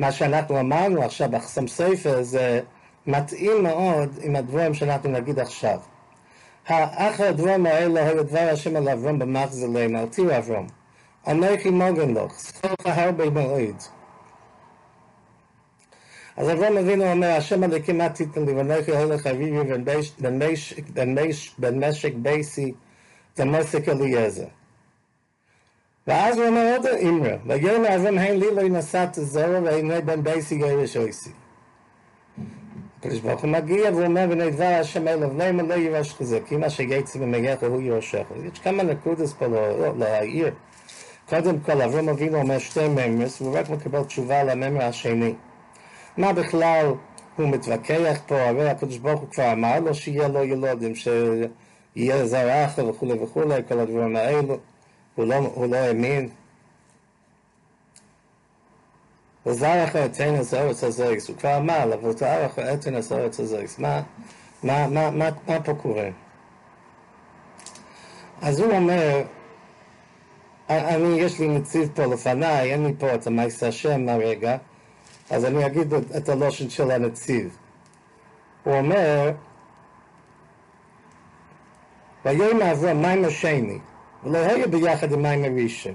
מה 0.00 0.12
שאנחנו 0.12 0.60
אמרנו 0.60 1.02
עכשיו 1.02 1.28
בחסם 1.30 1.68
ספר 1.68 2.22
זה 2.22 2.60
מתאים 3.06 3.62
מאוד 3.62 4.18
עם 4.22 4.36
הדברים 4.36 4.74
שאנחנו 4.74 5.10
נגיד 5.10 5.38
עכשיו. 5.38 5.78
אחר 6.66 7.28
הדברים 7.28 7.66
האלה 7.66 8.06
היו 8.06 8.24
דבר 8.24 8.48
השם 8.52 8.76
על 8.76 8.88
אברום 8.88 9.18
במחזלים, 9.18 9.96
אל 9.96 10.06
תראו 10.06 10.36
אברום. 10.38 10.66
אנכי 11.26 11.70
מוגן 11.70 12.14
לך, 12.14 12.40
זכורך 12.40 12.98
הרבה 12.98 13.30
מאוד. 13.30 13.76
אז 16.36 16.50
אברום 16.50 16.78
אבינו 16.78 17.10
אומר, 17.10 17.28
השם 17.28 17.62
עליכי 17.62 17.92
מה 17.92 18.08
תיתן 18.08 18.44
לי, 18.44 18.52
ואנכי 18.52 18.96
הולך 18.96 19.26
אביבי 19.26 19.58
בן 21.58 21.84
משק 21.84 22.12
בייסי, 22.14 22.72
דמשק 23.36 23.88
אליעזר. 23.88 24.46
ואז 26.06 26.38
הוא 26.38 26.46
אומר 26.46 26.76
עוד 26.76 26.86
אמרה, 26.86 27.36
ויום 27.46 27.84
אברהם 27.84 28.18
הן 28.18 28.36
לי 28.36 28.54
לא 28.54 28.62
נסעת 28.62 29.14
זרע 29.14 29.60
והנה 29.64 30.00
בן 30.00 30.22
בייסי 30.22 30.56
גירש 30.56 30.96
אויסי. 30.96 31.30
הקדוש 32.98 33.20
ברוך 33.20 33.40
הוא 33.40 33.50
מגיע 33.50 33.90
ואומר 33.94 34.26
בני 34.26 34.50
דבר 34.50 34.64
השם 34.80 35.08
אליו 35.08 35.30
למה 35.38 35.62
לא 35.62 35.74
ירש 35.74 36.12
כזה 36.12 36.38
כי 36.46 36.56
מה 36.56 36.70
שיצא 36.70 37.18
ממייך 37.18 37.62
הוא 37.62 37.82
ירשך. 37.82 38.22
יש 38.52 38.58
כמה 38.58 38.82
נקודות 38.82 39.30
פה 39.38 39.46
להעיר. 39.98 40.54
קודם 41.28 41.60
כל 41.60 41.82
אברהם 41.82 42.08
אבינו 42.08 42.38
אומר 42.38 42.58
שתי 42.58 42.88
ממרס 42.88 43.40
והוא 43.40 43.58
רק 43.58 43.70
מקבל 43.70 44.04
תשובה 44.04 44.40
על 44.40 44.50
הממר 44.50 44.84
השני. 44.84 45.34
מה 46.16 46.32
בכלל 46.32 46.92
הוא 47.36 47.48
מתווכח 47.48 48.20
פה, 48.26 48.42
הרי 48.42 48.70
הקדוש 48.70 48.98
ברוך 48.98 49.20
הוא 49.20 49.28
כבר 49.30 49.52
אמר 49.52 49.80
לו 49.80 49.94
שיהיה 49.94 50.28
לו 50.28 50.44
ילודים, 50.44 50.92
שיהיה 51.94 52.26
זרעך 52.26 52.78
וכולי 52.78 53.12
וכולי, 53.12 53.60
כל 53.68 53.78
הדברים 53.78 54.16
האלו. 54.16 54.58
הוא 55.14 55.24
לא, 55.24 55.34
הוא 55.34 55.66
לא 55.66 55.76
האמין. 55.76 56.28
וזרח 59.46 59.96
אתנס 59.96 60.54
ארץ 60.54 60.84
הזריס, 60.84 61.28
הוא 61.28 61.36
כבר 61.36 61.56
אמר, 61.56 61.94
אבל 61.94 62.12
תארך 62.12 62.58
אתנס 62.58 63.12
ארץ 63.12 63.40
הזריס. 63.40 63.78
מה, 63.78 64.02
מה, 64.62 64.88
מה, 64.88 65.10
מה, 65.10 65.28
מה 65.48 65.62
פה 65.62 65.74
קורה? 65.74 66.08
אז 68.42 68.60
הוא 68.60 68.72
אומר, 68.72 69.22
אני, 70.70 71.20
יש 71.20 71.38
לי 71.38 71.48
נציב 71.48 71.90
פה 71.94 72.04
לפניי, 72.04 72.72
אין 72.72 72.86
לי 72.86 72.92
פה 72.98 73.14
את 73.14 73.26
המייס 73.26 73.62
השם 73.62 74.08
הרגע, 74.08 74.56
אז 75.30 75.44
אני 75.44 75.66
אגיד 75.66 75.94
את, 75.94 76.16
את 76.16 76.28
הלושן 76.28 76.70
של 76.70 76.90
הנציב. 76.90 77.56
הוא 78.64 78.74
אומר, 78.74 79.32
ויום 82.24 82.62
אברהם 82.62 83.02
מים 83.02 83.24
השני, 83.24 83.78
ולא 84.24 84.38
היה 84.38 84.66
ביחד 84.66 85.12
עם 85.12 85.22
מים 85.22 85.44
הראשון. 85.44 85.94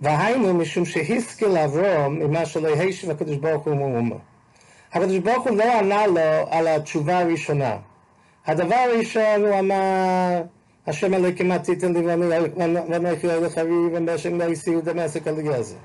והיינו 0.00 0.54
משום 0.54 0.84
שהשכיל 0.84 1.58
אברום 1.58 2.18
ממה 2.18 2.46
שלא 2.46 2.68
הישב 2.68 3.10
הקדוש 3.10 3.36
ברוך 3.36 3.66
הוא 3.66 3.76
מאומה. 3.76 4.16
הקדוש 4.92 5.18
ברוך 5.18 5.46
הוא 5.46 5.56
לא 5.56 5.78
ענה 5.78 6.06
לו 6.06 6.20
על 6.50 6.68
התשובה 6.68 7.18
הראשונה. 7.18 7.76
הדבר 8.46 8.74
הראשון 8.74 9.46
הוא 9.46 9.58
אמר, 9.58 10.42
השם 10.86 11.14
אלוקים 11.14 11.48
מה 11.48 11.58
תיתן 11.58 11.92
לי 11.92 12.00
ואנוכי 12.88 13.32
הולך 13.32 13.58
אבי 13.58 13.70
ומשם 13.70 14.40
לא 14.40 14.44
יסיעו 14.44 14.80
דמשק 14.80 15.26
על 15.26 15.38
הגזר. 15.38 15.76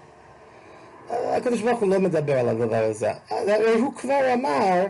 הקדוש 1.10 1.62
ברוך 1.62 1.80
הוא 1.80 1.90
לא 1.90 2.00
מדבר 2.00 2.40
על 2.40 2.50
הדבר 2.50 2.84
הזה. 2.84 3.12
הוא 3.80 3.94
כבר 3.94 4.34
אמר 4.34 4.86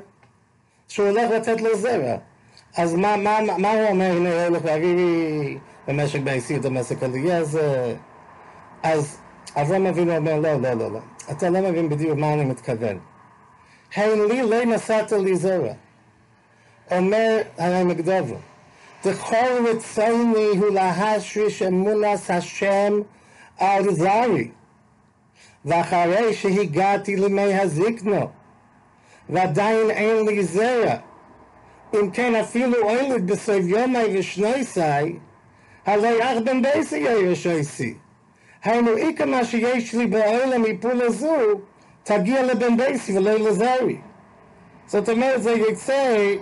שהוא 0.88 1.08
הולך 1.08 1.32
לתת 1.32 1.62
לו 1.62 1.78
זרע. 1.78 2.16
אז 2.78 2.94
מה, 2.96 3.18
מה, 3.18 3.40
מה 3.58 3.72
הוא 3.72 3.88
אומר, 3.90 4.06
הנה 4.06 4.46
הולך 4.46 4.62
ואביבי 4.66 5.58
במשק 5.88 6.20
ביסי 6.20 6.60
דמשק 6.60 7.04
על 7.04 7.16
הגזר. 7.16 7.94
אז 8.84 9.18
אברהם 9.56 9.86
אבינו 9.86 10.16
אומר, 10.18 10.40
לא, 10.40 10.62
לא, 10.62 10.74
לא, 10.74 10.92
לא. 10.92 11.00
אתה 11.32 11.50
לא 11.50 11.62
מבין 11.62 11.90
בדיוק 11.90 12.18
מה 12.18 12.34
אני 12.34 12.46
מתכוון. 12.46 13.00
הן 13.96 14.20
לי 14.30 14.42
לא 14.42 14.66
נשאת 14.66 15.12
לי 15.12 15.36
זרע. 15.36 15.74
אומר 16.92 17.42
הרי 17.58 17.84
מקדובו, 17.84 18.36
דכל 19.06 19.36
רצוני 19.70 20.48
הוא 20.58 20.70
להשריש 20.70 21.62
אמונס 21.62 22.32
השם 22.32 23.02
על 23.58 23.94
זרי. 23.94 24.52
ואחרי 25.66 26.34
שהגעתי 26.34 27.16
לימי 27.16 27.60
הזקנו, 27.60 28.30
ועדיין 29.30 29.90
אין 29.90 30.26
לי 30.26 30.44
זרע, 30.44 30.96
אם 31.96 32.10
כן 32.10 32.36
אפילו 32.36 32.82
אוילד 32.82 33.32
בסוף 33.32 33.64
יומי 33.66 34.20
ושנויסי, 34.20 35.20
אך 35.86 36.38
בן 36.46 36.62
בייסי 36.62 36.98
ירשייסי. 36.98 37.94
היינו 38.64 38.98
איקה 38.98 39.26
מה 39.26 39.46
שיש 39.46 39.96
לי 39.96 40.08
בעולם 40.08 40.62
מפעולה 40.62 41.10
זו, 41.10 41.38
תגיע 42.04 42.44
לבן 42.44 42.78
בייסי 42.78 43.18
ולא 43.18 43.32
לזרי. 43.32 43.98
זאת 44.86 45.10
אומרת, 45.10 45.44
זה 45.44 45.52
יצא, 45.52 46.36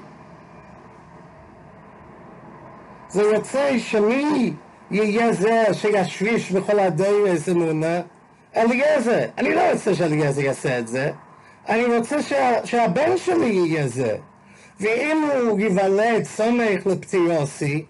זה 3.09 3.21
יוצא 3.21 3.77
שמי 3.77 4.53
יהיה 4.91 5.33
זה 5.33 5.63
שישריש 5.73 6.51
בכל 6.51 6.79
הדרס 6.79 7.49
אמונה? 7.49 8.01
אליעזר. 8.55 9.25
אני 9.37 9.55
לא 9.55 9.71
רוצה 9.71 9.95
שאליעזר 9.95 10.41
יעשה 10.41 10.79
את 10.79 10.87
זה, 10.87 11.11
אני 11.69 11.85
רוצה 11.97 12.21
שה, 12.21 12.65
שהבן 12.65 13.17
שלי 13.17 13.45
יהיה 13.45 13.87
זה. 13.87 14.17
ואם 14.81 15.29
הוא 15.47 15.59
ייוולד 15.59 16.23
סומך 16.23 16.85
לפטיוסי, 16.85 17.85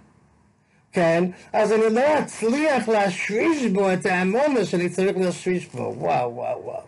כן, 0.92 1.24
אז 1.54 1.72
אני 1.74 1.96
לא 1.96 2.20
אצליח 2.20 2.90
להשריש 2.90 3.66
בו 3.66 3.94
את 3.94 4.06
האמונה 4.06 4.66
שאני 4.66 4.90
צריך 4.90 5.18
להשריש 5.18 5.68
בו. 5.68 5.94
וואו, 5.98 6.36
וואו, 6.36 6.62
וואו. 6.64 6.82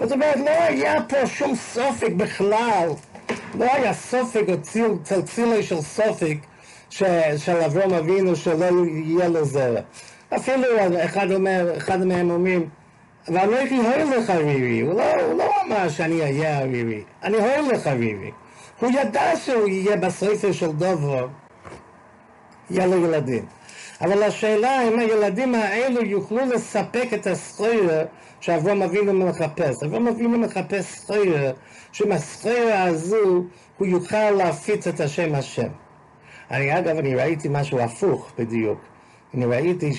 זאת 0.00 0.12
אומרת, 0.12 0.36
לא 0.36 0.50
היה 0.50 1.02
פה 1.08 1.26
שום 1.26 1.54
סופק 1.54 2.10
בכלל, 2.16 2.88
לא 3.54 3.66
היה 3.72 3.94
סופק 3.94 4.42
או 4.48 4.62
ציל, 4.62 4.90
צלצילי 5.02 5.62
של 5.62 5.80
סופק 5.80 6.36
של 6.90 7.56
אברהם 7.66 7.94
אבינו 7.94 8.36
שלא 8.36 8.86
יהיה 8.86 9.28
לו 9.28 9.44
זרע. 9.44 9.80
אפילו 10.36 10.64
אחד 11.04 11.32
אומר, 11.32 11.76
אחד 11.76 12.04
מהם 12.04 12.30
אומרים, 12.30 12.68
ואני 13.28 13.56
הייתי 13.56 13.76
הולך 13.76 14.30
אביבי, 14.30 14.80
הוא 14.80 14.94
לא, 14.94 15.20
הוא 15.20 15.38
לא 15.38 15.50
אמר 15.66 15.88
שאני 15.88 16.22
אהיה 16.22 16.64
אביבי, 16.64 17.02
אני 17.22 17.36
הולך 17.36 17.86
אביבי. 17.86 18.30
הוא 18.80 18.90
ידע 18.90 19.36
שהוא 19.36 19.68
יהיה 19.68 19.96
בספר 19.96 20.52
של 20.52 20.72
דובו, 20.72 21.18
יהיה 22.70 22.86
לו 22.86 23.04
ילדים. 23.04 23.44
אבל 24.00 24.22
השאלה 24.22 24.82
אם 24.88 24.98
הילדים 24.98 25.54
האלו 25.54 26.04
יוכלו 26.04 26.46
לספק 26.46 27.08
את 27.14 27.26
הסחויר 27.26 27.90
שאברהם 28.40 28.82
אבינו 28.82 29.12
מחפש. 29.12 29.82
אברהם 29.82 30.08
אבינו 30.08 30.38
מחפש 30.38 30.84
סחויר, 30.84 31.52
שעם 31.92 32.12
הסחויר 32.12 32.74
הזו 32.74 33.44
הוא 33.78 33.86
יוכל 33.86 34.30
להפיץ 34.30 34.86
את 34.86 35.00
השם 35.00 35.34
השם. 35.34 35.68
אני 36.50 36.78
אגב, 36.78 36.96
אני 36.96 37.14
ראיתי 37.14 37.48
משהו 37.50 37.80
הפוך 37.80 38.32
בדיוק. 38.38 38.80
אני 39.34 39.44
ראיתי 39.46 39.92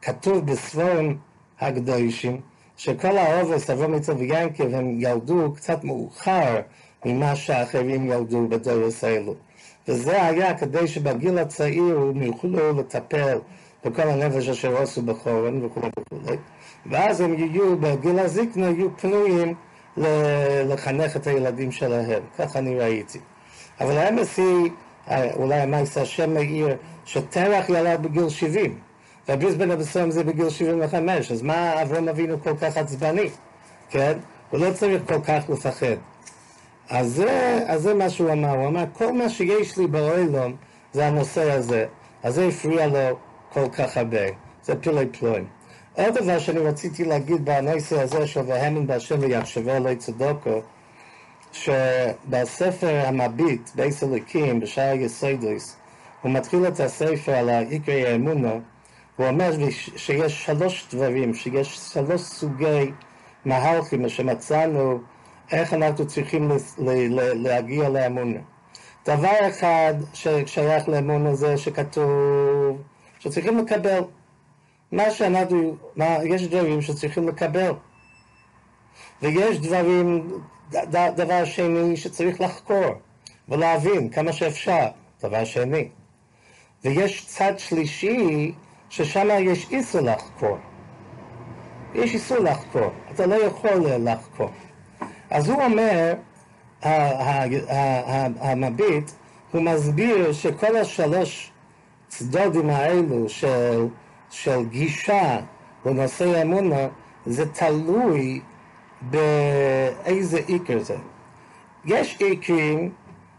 שכתוב 0.00 0.46
בספורם 0.46 1.16
הקדושים, 1.60 2.40
שכל 2.76 3.18
האובס, 3.18 3.70
אברהם 3.70 3.94
יצחק 3.94 4.14
ויענקב, 4.18 4.74
הם 4.74 5.00
ילדו 5.00 5.52
קצת 5.56 5.84
מאוחר 5.84 6.60
ממה 7.04 7.36
שאחרים 7.36 8.10
ילדו 8.10 8.48
בדורס 8.48 9.04
האלו. 9.04 9.34
וזה 9.88 10.24
היה 10.26 10.58
כדי 10.58 10.88
שבגיל 10.88 11.38
הצעיר 11.38 11.98
הם 11.98 12.22
יוכלו 12.22 12.72
לטפל 12.80 13.38
בכל 13.84 14.02
הנפש 14.02 14.48
אשר 14.48 14.82
עשו 14.82 15.02
בחורן 15.02 15.64
וכו' 15.64 15.80
וכו', 15.80 16.32
ואז 16.86 17.20
הם 17.20 17.34
יהיו, 17.34 17.76
בגיל 17.78 18.18
הזקנה, 18.18 18.66
יהיו 18.66 18.96
פנויים 18.96 19.54
לחנך 20.66 21.16
את 21.16 21.26
הילדים 21.26 21.72
שלהם, 21.72 22.22
כך 22.38 22.56
אני 22.56 22.78
ראיתי. 22.78 23.18
אבל 23.80 23.98
האמס 23.98 24.38
היא, 24.38 24.70
אולי 25.36 25.60
המייס 25.60 25.98
השם 25.98 26.34
מאיר, 26.34 26.76
שתרח 27.04 27.68
ילד 27.68 28.02
בגיל 28.02 28.28
70, 28.28 28.78
והבריסבן 29.28 29.70
הבשם 29.70 30.10
זה 30.10 30.24
בגיל 30.24 30.50
75, 30.50 31.32
אז 31.32 31.42
מה 31.42 31.82
אברהם 31.82 32.08
אבינו 32.08 32.42
כל 32.42 32.56
כך 32.60 32.76
עצבני, 32.76 33.28
כן? 33.90 34.18
הוא 34.50 34.60
לא 34.60 34.72
צריך 34.72 35.02
כל 35.06 35.20
כך 35.24 35.50
לפחד. 35.50 35.96
אז 36.90 37.12
זה, 37.14 37.64
אז 37.66 37.82
זה 37.82 37.94
מה 37.94 38.10
שהוא 38.10 38.32
אמר, 38.32 38.50
הוא 38.50 38.66
אמר, 38.66 38.84
כל 38.92 39.12
מה 39.12 39.28
שיש 39.28 39.78
לי 39.78 39.86
בעולם 39.86 40.52
זה 40.92 41.06
הנושא 41.06 41.52
הזה, 41.52 41.86
אז 42.22 42.34
זה 42.34 42.46
הפריע 42.46 42.86
לו 42.86 43.16
כל 43.52 43.68
כך 43.72 43.96
הרבה, 43.96 44.26
זה 44.62 44.80
פלאי 44.80 45.06
פלאים. 45.06 45.46
עוד 45.94 46.14
דבר 46.14 46.38
שאני 46.38 46.58
רציתי 46.58 47.04
להגיד 47.04 47.44
בנושא 47.44 48.02
הזה 48.02 48.26
של 48.26 48.40
והאמין 48.46 48.86
בהשם 48.86 49.16
ויחשבה 49.20 49.70
לו 49.70 49.96
צדקה, 49.96 50.62
שבספר 51.52 53.02
המבי"ט, 53.06 53.70
בית 53.74 54.04
אלוקים, 54.04 54.60
בשער 54.60 54.94
יסודות, 54.94 55.76
הוא 56.22 56.32
מתחיל 56.32 56.66
את 56.66 56.80
הספר 56.80 57.32
על 57.32 57.48
עיקרי 57.48 58.06
האמונה, 58.06 58.52
הוא 59.16 59.26
אומר 59.26 59.50
שיש 59.96 60.44
שלוש 60.44 60.86
דברים, 60.92 61.34
שיש 61.34 61.78
שלוש 61.92 62.20
סוגי 62.20 62.92
מהלכים 63.44 64.08
שמצאנו 64.08 65.00
איך 65.52 65.74
אנחנו 65.74 66.06
צריכים 66.06 66.50
להגיע 67.34 67.88
לאמונה. 67.88 68.38
דבר 69.06 69.48
אחד 69.48 69.94
ששייך 70.14 70.88
לאמונה 70.88 71.34
זה 71.34 71.58
שכתוב 71.58 72.82
שצריכים 73.18 73.58
לקבל. 73.58 74.00
מה 74.92 75.10
שאנחנו, 75.10 75.76
מה, 75.96 76.16
יש 76.24 76.48
דברים 76.48 76.82
שצריכים 76.82 77.28
לקבל. 77.28 77.72
ויש 79.22 79.58
דברים, 79.58 80.28
דבר 80.92 81.44
שני 81.44 81.96
שצריך 81.96 82.40
לחקור 82.40 82.94
ולהבין 83.48 84.08
כמה 84.08 84.32
שאפשר, 84.32 84.86
דבר 85.22 85.44
שני. 85.44 85.88
ויש 86.84 87.26
צד 87.26 87.58
שלישי 87.58 88.52
ששם 88.90 89.28
יש 89.40 89.70
איסור 89.70 90.00
לחקור. 90.00 90.58
יש 91.94 92.14
איסור 92.14 92.38
לחקור, 92.38 92.90
אתה 93.14 93.26
לא 93.26 93.34
יכול 93.34 93.86
לחקור. 93.86 94.50
אז 95.30 95.48
הוא 95.48 95.62
אומר, 95.62 96.14
המביט, 98.40 99.10
הוא 99.52 99.62
מסביר 99.62 100.32
שכל 100.32 100.76
השלוש 100.76 101.50
צדודים 102.08 102.70
האלו 102.70 103.28
של, 103.28 103.86
של 104.30 104.64
גישה 104.64 105.40
לנושא 105.86 106.42
אמונה, 106.42 106.88
זה 107.26 107.46
תלוי 107.52 108.40
באיזה 109.00 110.40
עיקר 110.46 110.78
זה. 110.78 110.96
יש 111.84 112.16
עיקרים 112.20 112.92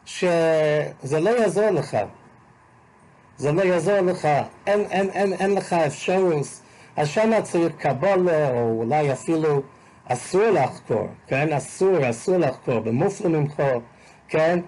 שזה 0.06 1.20
לא 1.20 1.30
יעזור 1.30 1.70
לך. 1.70 1.98
זה 3.38 3.52
לא 3.52 3.62
יעזור 3.62 4.00
לך, 4.00 4.28
אין, 4.68 4.80
אין, 4.92 5.10
אין, 5.10 5.34
אין 5.34 5.54
לך 5.56 5.74
אפשרות, 5.74 6.48
אז 6.96 7.08
צריך 7.44 7.74
קבלה, 7.78 8.50
או 8.50 8.80
אולי 8.80 9.12
אפילו 9.14 9.62
אסור 10.14 10.50
לחקור, 10.50 11.08
כן? 11.28 11.54
אסור, 11.54 12.10
אסור 12.10 12.38
לחקור, 12.38 12.80
במופלא 12.80 13.30
ממך, 13.30 13.62
כן? 14.28 14.60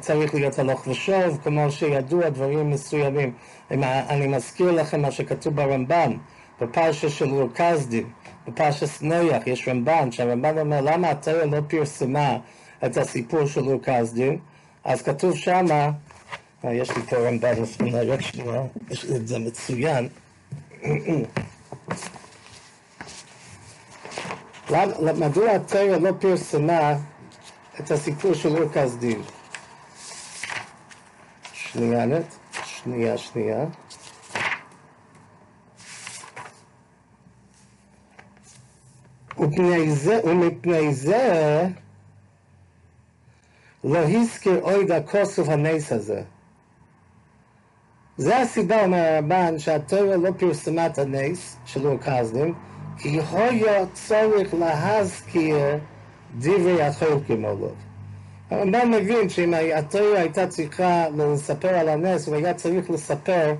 צריך 0.00 0.34
להיות 0.34 0.58
הלוך 0.58 0.86
ושוב, 0.86 1.38
כמו 1.44 1.70
שידוע 1.70 2.28
דברים 2.28 2.70
מסוימים. 2.70 3.32
אני 3.70 4.26
מזכיר 4.26 4.70
לכם 4.70 5.02
מה 5.02 5.10
שכתוב 5.10 5.56
ברמב"ן, 5.56 6.12
בפרשה 6.60 7.08
של 7.08 7.28
רוקזדים, 7.28 8.10
בפרשת 8.48 9.02
נויח, 9.02 9.46
יש 9.46 9.68
רמב"ן, 9.68 10.12
שהרמב"ן 10.12 10.58
אומר 10.58 10.80
למה 10.80 11.10
התורה 11.10 11.44
לא 11.44 11.58
פרסמה 11.68 12.36
את 12.84 12.96
הסיפור 12.96 13.46
של 13.46 13.60
רוקזדים, 13.60 14.38
אז 14.84 15.02
כתוב 15.02 15.36
שמה, 15.36 15.90
אה, 16.64 16.74
יש 16.74 16.90
לי 16.90 17.02
פה 17.02 17.16
רמב"ן 17.16 17.62
לפני 17.62 17.90
רק 17.92 18.20
שנייה, 18.20 18.62
יש 18.90 19.04
לי 19.04 19.16
את 19.16 19.28
זה 19.28 19.38
מצוין. 19.38 20.08
מדוע 25.18 25.50
התרא 25.50 25.96
לא 25.96 26.10
פרסמה 26.18 26.94
את 27.80 27.90
הסיפור 27.90 28.34
של 28.34 28.56
אור 28.56 28.72
כסדין? 28.72 29.22
שנייה, 31.52 32.06
נט, 32.06 32.34
שנייה, 32.64 33.18
שנייה. 33.18 33.64
ומפני 39.38 39.90
זה, 39.90 40.20
ומפני 40.24 40.94
זה 40.94 41.66
לא 43.84 43.98
הזכיר 43.98 44.60
אוי 44.62 44.92
הכוסוף 44.92 45.48
הנס 45.48 45.92
הזה. 45.92 46.22
זה 48.16 48.40
הסיבה, 48.40 48.84
אומר 48.84 48.98
הרמב"ן, 48.98 49.58
שהתורה 49.58 50.16
לא 50.16 50.30
פרסמה 50.38 50.86
את 50.86 50.98
הנס 50.98 51.56
של 51.64 51.86
אור 51.86 51.98
כזדים, 51.98 52.54
כי 52.54 52.67
היה 53.04 53.86
צורך 53.92 54.54
להזכיר 54.54 55.56
דברי 56.38 56.82
החולקים 56.82 57.44
עליו. 57.44 57.68
הרמב"ן 58.50 58.90
מבין 58.90 59.28
שאם 59.28 59.54
התורה 59.74 60.18
הייתה 60.18 60.46
צריכה 60.46 61.04
לספר 61.16 61.68
על 61.68 61.88
הנס, 61.88 62.28
הוא 62.28 62.36
היה 62.36 62.54
צריך 62.54 62.90
לספר 62.90 63.54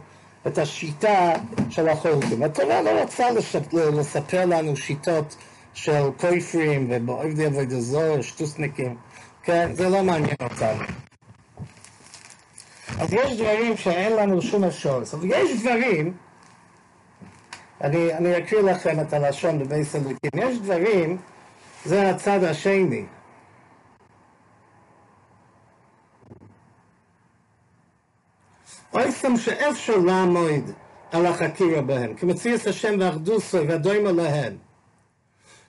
את 0.46 0.59
השיטה 0.59 1.33
של 1.70 1.88
החולקים. 1.88 2.42
התורה 2.42 2.83
לא 2.83 3.01
רוצה 3.03 3.24
לספר 3.72 4.46
לנו 4.46 4.77
שיטות 4.77 5.37
של 5.74 6.03
כופרים 6.16 6.87
ובעובדי 6.90 7.46
עבודה 7.46 7.81
זוהר, 7.81 8.22
שטוסניקים, 8.22 8.96
כן? 9.42 9.70
זה 9.74 9.88
לא 9.88 10.03
מעניין 10.03 10.37
אותנו. 10.42 10.85
אז 13.01 13.12
יש 13.12 13.37
דברים 13.37 13.77
שאין 13.77 14.12
לנו 14.12 14.42
שום 14.42 14.64
אפשרות, 14.64 15.14
אבל 15.14 15.31
יש 15.31 15.61
דברים, 15.61 16.12
אני, 17.81 18.14
אני 18.14 18.38
אקריא 18.38 18.62
לכם 18.62 19.01
את 19.01 19.12
הלשון 19.12 19.59
בבייס 19.59 19.95
הלוקים, 19.95 20.31
יש 20.35 20.59
דברים, 20.59 21.17
זה 21.85 22.11
הצד 22.11 22.45
השני. 22.45 23.05
אויסם 28.95 29.37
שאפשר 29.37 29.97
לעמוד 29.97 30.71
על 31.12 31.27
החקירה 31.27 31.81
בהם, 31.83 32.14
כי 32.14 32.27
מציאס 32.27 32.67
השם 32.67 32.95
ואחדוסו 33.01 33.59
והדוים 33.69 34.07
עליהם. 34.07 34.57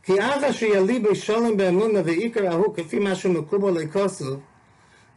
כי 0.03 0.13
אבא 0.13 0.51
שילי 0.51 0.99
בשולם 0.99 1.57
באמונה 1.57 1.99
ועיקר 2.05 2.47
ההוא 2.47 2.75
כפי 2.75 2.99
מה 2.99 3.15
שמקובל 3.15 3.71
לכוסו, 3.71 4.35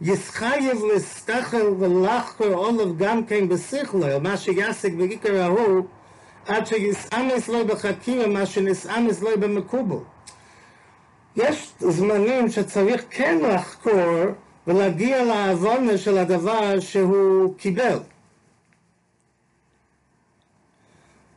יסחייב 0.00 0.78
לסתחל 0.94 1.66
ולחקור 1.78 2.46
עולב 2.46 2.98
גם 2.98 3.24
כן 3.24 3.48
בשכלו, 3.48 4.20
מה 4.20 4.36
שיעסק 4.36 4.92
בעיקר 4.92 5.42
ההוא, 5.42 5.86
עד 6.46 6.66
שיסעמס 6.66 7.48
לו 7.48 7.66
בחקירה 7.66 8.26
מה 8.26 8.46
שנסעמס 8.46 9.22
לו 9.22 9.30
במקובל. 9.40 9.96
יש 11.36 11.72
זמנים 11.80 12.50
שצריך 12.50 13.04
כן 13.10 13.38
לחקור 13.42 14.24
ולהגיע 14.66 15.24
לעוונה 15.24 15.98
של 15.98 16.18
הדבר 16.18 16.80
שהוא 16.80 17.54
קיבל. 17.56 17.98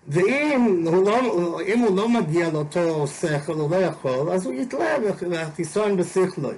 ואם 0.07 0.85
הוא 0.85 1.05
לא, 1.05 1.19
הוא 1.73 1.95
לא 1.95 2.09
מגיע 2.09 2.51
לאותו 2.51 3.07
שכל, 3.07 3.53
הוא 3.53 3.71
לא 3.71 3.75
יכול, 3.75 4.31
אז 4.31 4.45
הוא 4.45 4.53
יתלה 4.53 4.95
והחיסון 5.29 5.97
בשכלוי. 5.97 6.55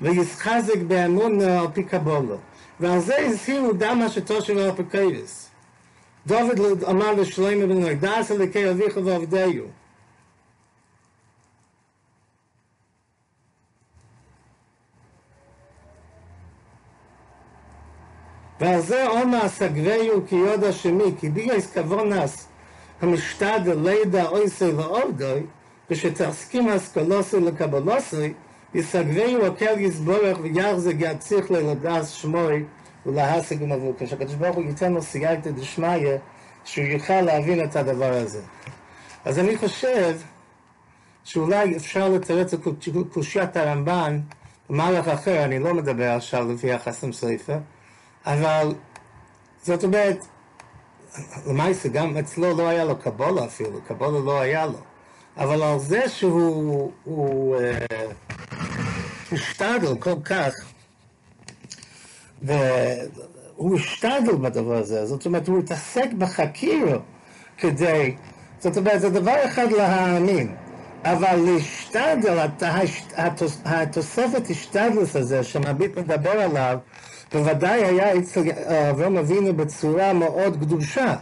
ויסחזק 0.00 0.78
באמון 0.86 1.40
על 1.40 1.66
פי 1.72 1.84
קבולו. 1.84 2.36
ועל 2.80 3.00
זה 3.00 3.18
הזהירו 3.18 3.72
דם 3.72 4.02
אשתו 4.06 4.42
של 4.42 4.70
אפוקייבס. 4.70 5.49
David 6.26 6.84
amar 6.84 7.14
le 7.14 7.24
shleim 7.24 7.66
ben 7.66 7.80
noy 7.80 7.96
das 7.96 8.30
le 8.30 8.46
kay 8.46 8.64
avikh 8.64 8.96
va 8.96 9.16
avdayu 9.16 9.68
Ve 18.60 18.80
ze 18.82 19.08
on 19.08 19.34
as 19.34 19.58
gveyu 19.58 20.26
ki 20.28 20.36
yod 20.36 20.62
a 20.64 20.72
shmi 20.72 21.18
ki 21.18 21.28
bi 21.30 21.46
yes 21.46 21.66
kavonas 21.72 22.46
am 23.00 23.16
shtad 23.16 23.66
leida 23.66 24.30
oy 24.32 24.48
se 24.48 24.70
va 24.72 24.86
ordoy 25.02 25.46
ve 25.88 25.94
she 25.94 26.10
tskim 26.10 26.68
as 26.68 26.92
ולהשיג 33.06 33.62
ומבוקש. 33.62 34.12
הקדוש 34.12 34.34
ברוך 34.34 34.56
הוא 34.56 34.64
ייתן 34.64 34.92
לו 34.92 35.02
סייגתא 35.02 35.50
דשמיא 35.50 36.16
שהוא 36.64 36.84
יוכל 36.84 37.20
להבין 37.20 37.64
את 37.64 37.76
הדבר 37.76 38.12
הזה. 38.12 38.42
אז 39.24 39.38
אני 39.38 39.58
חושב 39.58 40.16
שאולי 41.24 41.76
אפשר 41.76 42.08
לתרץ 42.08 42.54
את 42.54 42.60
קושיית 43.12 43.56
הרמב"ן 43.56 44.20
במהלך 44.70 45.08
אחר, 45.08 45.44
אני 45.44 45.58
לא 45.58 45.74
מדבר 45.74 46.10
עכשיו 46.10 46.52
לפי 46.52 46.72
החסם 46.72 47.12
ספר, 47.12 47.58
אבל 48.26 48.74
זאת 49.62 49.84
אומרת, 49.84 50.18
למעשה 51.46 51.88
גם 51.88 52.16
אצלו 52.16 52.56
לא 52.56 52.68
היה 52.68 52.84
לו 52.84 52.98
קבולה 52.98 53.44
אפילו, 53.44 53.80
קבולה 53.88 54.18
לא 54.18 54.40
היה 54.40 54.66
לו. 54.66 54.78
אבל 55.36 55.62
על 55.62 55.78
זה 55.78 56.08
שהוא 56.08 56.92
הוא, 57.04 57.56
אה, 57.56 57.78
השתדל 59.32 59.98
כל 59.98 60.22
כך, 60.24 60.52
והוא 62.42 63.76
השתדל 63.76 64.36
בדבר 64.40 64.76
הזה, 64.76 65.06
זאת 65.06 65.26
אומרת, 65.26 65.48
הוא 65.48 65.58
התעסק 65.58 66.12
בחקירו 66.18 66.98
כדי, 67.58 68.14
זאת 68.60 68.76
אומרת, 68.76 69.00
זה 69.00 69.10
דבר 69.10 69.44
אחד 69.44 69.72
להאמין, 69.72 70.54
אבל 71.04 71.36
להשתדל, 71.36 72.46
התוספת 73.64 74.50
השתדלוס 74.50 75.16
הזה 75.16 75.42
שמביט 75.42 75.98
מדבר 75.98 76.30
עליו, 76.30 76.78
בוודאי 77.32 77.84
היה 77.84 78.18
אצל 78.18 78.40
אברהם 78.90 79.16
אבינו 79.16 79.54
בצורה 79.56 80.12
מאוד 80.12 80.56
קדושה. 80.60 81.14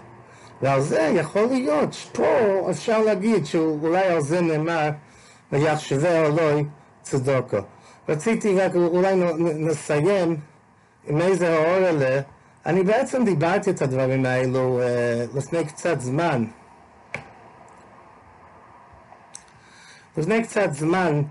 ועל 0.63 0.81
זה 0.81 1.13
יכול 1.15 1.47
להיות, 1.47 1.95
פה 2.13 2.25
אפשר 2.71 3.03
להגיד 3.03 3.47
שאולי 3.47 4.07
על 4.07 4.21
זה 4.21 4.41
נאמר 4.41 4.91
ויחשבי 5.53 6.09
אלוהי 6.09 6.65
צדוקו. 7.03 7.59
רציתי 8.09 8.55
רק 8.55 8.75
אולי 8.75 9.15
נסיים 9.39 10.37
עם 11.07 11.21
איזה 11.21 11.55
האור 11.55 11.77
אלה. 11.77 12.21
אני 12.67 12.83
בעצם 12.83 13.25
דיברתי 13.25 13.71
את 13.71 13.83
הדברים 13.83 14.27
האלו 14.27 14.81
uh, 14.81 15.37
לפני 15.37 15.65
קצת 15.65 16.01
זמן. 16.01 16.45
לפני 20.17 20.43
קצת 20.43 20.73
זמן 20.73 21.23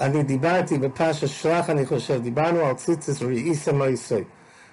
אני 0.00 0.22
דיברתי 0.22 0.78
בפרשת 0.78 1.28
שלח, 1.28 1.70
אני 1.70 1.86
חושב, 1.86 2.22
דיברנו 2.22 2.60
על 2.60 2.74
ציציס 2.74 3.22
ראיסה 3.22 3.72
מויסוי. 3.72 4.24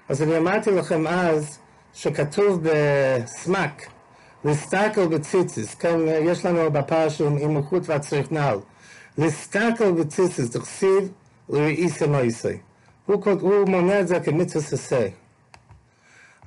אז 0.10 0.22
אני 0.22 0.38
אמרתי 0.38 0.72
לכם 0.72 1.08
אז 1.08 1.60
שכתוב 1.94 2.60
בסמק, 2.64 3.88
להסתכל 4.46 5.08
בציציס, 5.08 5.76
כן, 5.76 5.98
יש 6.08 6.46
לנו 6.46 6.72
בפרשה 6.72 7.28
עם 7.28 7.58
איכות 7.58 7.90
והצריך 7.90 8.32
נעל. 8.32 8.60
להסתכל 9.18 9.92
בציציס, 9.92 10.50
תכסיב 10.50 11.12
ראיסה 11.50 12.08
מויסוי. 12.08 12.58
הוא, 13.13 13.24
הוא 13.41 13.69
מונה 13.69 14.00
את 14.00 14.08
זה 14.08 14.19
כמצווה 14.19 14.65
ססי. 14.65 14.95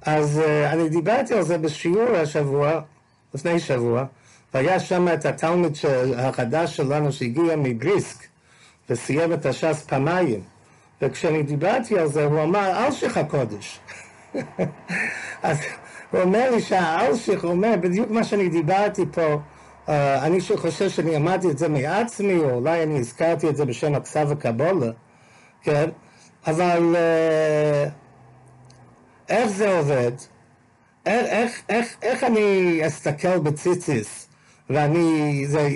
אז 0.02 0.40
uh, 0.44 0.72
אני 0.72 0.88
דיברתי 0.88 1.34
על 1.34 1.42
זה 1.42 1.58
בשיעור 1.58 2.16
השבוע, 2.16 2.80
לפני 3.34 3.60
שבוע, 3.60 4.04
והיה 4.54 4.80
שם 4.80 5.08
את 5.08 5.26
התלמיד 5.26 5.72
החדש 6.16 6.76
שלנו 6.76 7.12
שהגיע 7.12 7.56
מבריסק, 7.56 8.24
וסיים 8.90 9.32
את 9.32 9.46
הש"ס 9.46 9.84
פעמיים. 9.88 10.40
וכשאני 11.02 11.42
דיברתי 11.42 11.98
על 11.98 12.08
זה, 12.08 12.24
הוא 12.24 12.42
אמר, 12.42 12.86
אלשיך 12.86 13.16
הקודש. 13.16 13.80
אז 15.42 15.58
הוא 16.10 16.20
אומר 16.20 16.50
לי 16.50 16.60
שהאלשיך 16.60 17.44
אומר 17.44 17.74
בדיוק 17.80 18.10
מה 18.10 18.24
שאני 18.24 18.48
דיברתי 18.48 19.02
פה. 19.12 19.34
Uh, 19.86 19.90
אני 20.22 20.38
חושב 20.56 20.88
שאני 20.88 21.16
אמרתי 21.16 21.50
את 21.50 21.58
זה 21.58 21.68
מעצמי, 21.68 22.38
או 22.38 22.50
אולי 22.50 22.82
אני 22.82 22.98
הזכרתי 22.98 23.48
את 23.48 23.56
זה 23.56 23.64
בשם 23.64 23.94
הכסף 23.94 24.26
הקבולה, 24.30 24.90
כן? 25.62 25.90
אבל 26.46 26.94
uh, 26.94 27.90
איך 29.28 29.46
זה 29.46 29.78
עובד? 29.78 30.12
איך, 31.06 31.26
איך, 31.26 31.62
איך, 31.68 31.96
איך 32.02 32.24
אני 32.24 32.80
אסתכל 32.86 33.38
בציציס 33.38 34.28
ואני, 34.70 35.44
זה 35.46 35.68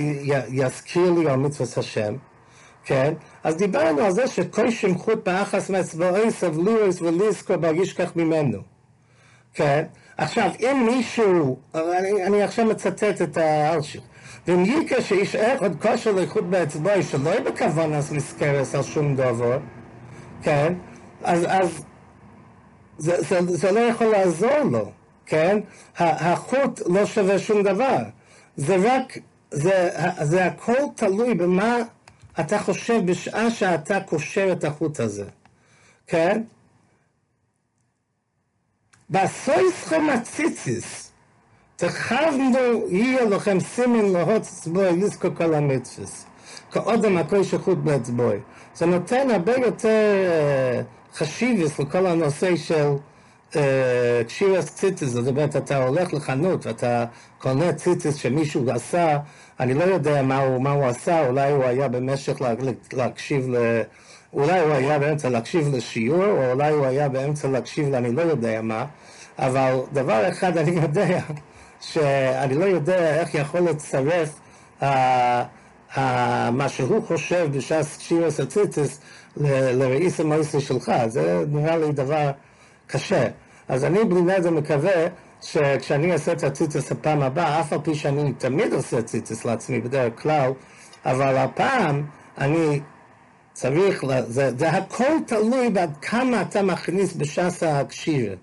יזכיר 0.48 1.10
לי 1.10 1.30
על 1.30 1.36
מצוות 1.36 1.78
השם? 1.78 2.14
כן? 2.84 3.14
אז 3.44 3.56
דיברנו 3.56 4.00
על 4.00 4.10
זה 4.10 4.26
שכל 4.26 4.70
שמחות 4.70 5.24
באחס 5.24 5.70
מצבאוי 5.70 6.30
סבלויס 6.30 7.02
וליסקו 7.02 7.58
ברגיש 7.58 7.92
כך 7.92 8.16
ממנו. 8.16 8.58
כן? 9.54 9.84
עכשיו, 10.16 10.50
אם 10.60 10.86
מישהו, 10.90 11.58
אני, 11.74 12.26
אני 12.26 12.42
עכשיו 12.42 12.64
מצטט 12.64 13.22
את 13.22 13.36
האלשיך, 13.36 14.00
ואם 14.46 14.64
יקה 14.64 15.02
שאיש 15.02 15.36
אחד 15.36 15.82
כושר 15.82 16.12
לאיכות 16.12 16.50
באצבעי 16.50 17.02
שלא 17.02 17.30
יהיה 17.30 17.40
בכוונס 17.40 18.12
לסקרס 18.12 18.74
על 18.74 18.82
שום 18.82 19.16
דבר, 19.16 19.58
כן? 20.42 20.74
אז, 21.24 21.44
אז 21.48 21.84
זה, 22.98 23.22
זה, 23.22 23.56
זה 23.56 23.72
לא 23.72 23.80
יכול 23.80 24.06
לעזור 24.06 24.58
לו, 24.70 24.92
כן? 25.26 25.58
החוט 25.98 26.80
לא 26.86 27.06
שווה 27.06 27.38
שום 27.38 27.62
דבר. 27.62 28.02
זה 28.56 28.76
רק, 28.82 29.18
זה, 29.50 29.90
זה 30.22 30.44
הכל 30.44 30.82
תלוי 30.96 31.34
במה 31.34 31.76
אתה 32.40 32.58
חושב 32.58 33.00
בשעה 33.06 33.50
שאתה 33.50 34.00
קושר 34.00 34.52
את 34.52 34.64
החוט 34.64 35.00
הזה, 35.00 35.24
כן? 36.06 36.42
בסויסכם 39.10 40.10
הציציס, 40.10 41.12
תכבנו 41.76 42.88
יהיה 42.88 43.24
לכם 43.24 43.60
סימן 43.60 44.12
להוצץ 44.12 44.66
בו 44.66 44.82
יזכו 44.82 45.28
כל 45.36 45.54
המצווס. 45.54 46.26
כאודם 46.70 47.16
הכל 47.16 47.44
שחוט 47.44 47.78
באצבעי. 47.78 48.38
זה 48.78 48.86
נותן 48.86 49.30
הרבה 49.30 49.52
יותר 49.52 50.14
חשיבס 51.14 51.78
לכל 51.78 52.06
הנושא 52.06 52.56
של 52.56 52.92
קשירס 54.28 54.74
ציטס, 54.74 55.04
זאת 55.04 55.26
אומרת, 55.26 55.56
אתה 55.56 55.84
הולך 55.84 56.14
לחנות 56.14 56.66
ואתה 56.66 57.04
קונה 57.38 57.72
ציטס 57.72 58.16
שמישהו 58.16 58.70
עשה, 58.70 59.18
אני 59.60 59.74
לא 59.74 59.84
יודע 59.84 60.22
מה 60.22 60.38
הוא, 60.38 60.62
מה 60.62 60.70
הוא 60.70 60.86
עשה, 60.86 61.26
אולי 61.26 61.52
הוא 61.52 61.64
היה 61.64 61.88
במשך 61.88 62.40
לה, 62.40 62.54
להקשיב 62.92 63.48
ל... 63.48 63.82
אולי 64.32 64.60
הוא 64.60 64.72
היה 64.72 64.98
באמצע 64.98 65.28
להקשיב 65.28 65.74
לשיעור, 65.74 66.24
או 66.24 66.50
אולי 66.52 66.72
הוא 66.72 66.86
היה 66.86 67.08
באמצע 67.08 67.48
להקשיב 67.48 67.88
לאני 67.88 68.12
לא 68.12 68.22
יודע 68.22 68.62
מה, 68.62 68.84
אבל 69.38 69.74
דבר 69.92 70.28
אחד 70.28 70.56
אני 70.56 70.70
יודע, 70.70 71.20
שאני 71.90 72.54
לא 72.54 72.64
יודע 72.64 73.20
איך 73.20 73.34
יכול 73.34 73.60
לצרף 73.60 74.40
uh, 74.80 74.84
מה 75.96 76.68
שהוא 76.68 77.02
חושב 77.06 77.48
בש"ס 77.52 77.98
שירס 78.00 78.40
הציטס 78.40 79.00
לראיס 79.36 80.20
המויסי 80.20 80.60
שלך, 80.60 80.92
זה 81.06 81.44
נראה 81.48 81.76
לי 81.76 81.92
דבר 81.92 82.30
קשה. 82.86 83.28
אז 83.68 83.84
אני 83.84 84.04
בלי 84.04 84.20
נדר 84.20 84.50
מקווה 84.50 85.06
שכשאני 85.42 86.12
אעשה 86.12 86.32
את 86.32 86.42
הציטוס 86.42 86.92
הפעם 86.92 87.22
הבאה, 87.22 87.60
אף 87.60 87.72
על 87.72 87.78
פי 87.82 87.94
שאני 87.94 88.32
תמיד 88.32 88.72
עושה 88.72 89.02
ציטוס 89.02 89.44
לעצמי 89.44 89.80
בדרך 89.80 90.22
כלל, 90.22 90.52
אבל 91.04 91.36
הפעם 91.36 92.06
אני 92.38 92.80
צריך, 93.52 94.04
זה, 94.28 94.50
זה 94.58 94.70
הכל 94.70 95.12
תלוי 95.26 95.70
בעד 95.70 95.96
כמה 96.02 96.42
אתה 96.42 96.62
מכניס 96.62 97.12
בש"ס 97.12 97.62
הקשיר. 97.62 98.36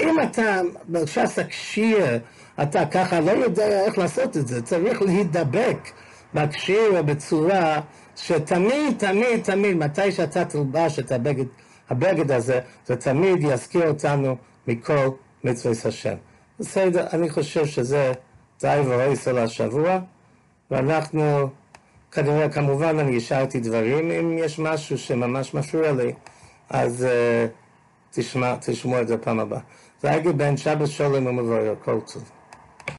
אם 0.00 0.16
אתה 0.22 0.60
בש"ס 0.88 1.38
הקשיר, 1.38 2.18
אתה 2.62 2.86
ככה 2.86 3.20
לא 3.20 3.30
יודע 3.30 3.84
איך 3.84 3.98
לעשות 3.98 4.36
את 4.36 4.48
זה, 4.48 4.62
צריך 4.62 5.02
להידבק 5.02 5.90
בקשיר 6.34 7.02
בצורה 7.02 7.80
שתמיד, 8.16 8.98
תמיד, 8.98 9.42
תמיד, 9.42 9.76
מתי 9.76 10.12
שאתה 10.12 10.44
תלבש 10.44 10.98
את 10.98 11.12
הבגד, 11.12 11.44
הבגד 11.90 12.32
הזה, 12.32 12.60
זה 12.86 12.96
תמיד 12.96 13.38
יזכיר 13.42 13.88
אותנו 13.88 14.36
מכל 14.68 15.08
מצוות 15.44 15.86
השם. 15.86 16.14
בסדר, 16.60 17.06
אני 17.12 17.30
חושב 17.30 17.66
שזה 17.66 18.12
די 18.60 18.80
ורעיס 18.86 19.28
על 19.28 19.38
השבוע, 19.38 19.98
ואנחנו, 20.70 21.48
כנראה, 22.12 22.48
כמובן 22.48 22.98
אני 22.98 23.16
השארתי 23.16 23.60
דברים, 23.60 24.10
אם 24.10 24.38
יש 24.38 24.58
משהו 24.58 24.98
שממש 24.98 25.54
מפריע 25.54 25.92
לי, 25.92 26.12
אז 26.70 27.06
uh, 27.06 27.50
תשמע, 28.10 28.54
תשמעו 28.60 29.00
את 29.00 29.08
זה 29.08 29.18
פעם 29.18 29.40
הבאה. 29.40 29.60
זה 30.02 30.10
היה 30.10 30.32
בן 30.32 30.56
שבת 30.56 30.88
שלום 30.88 31.26
ומבואר, 31.26 31.74
כל 31.84 32.00
טוב. 32.12 32.37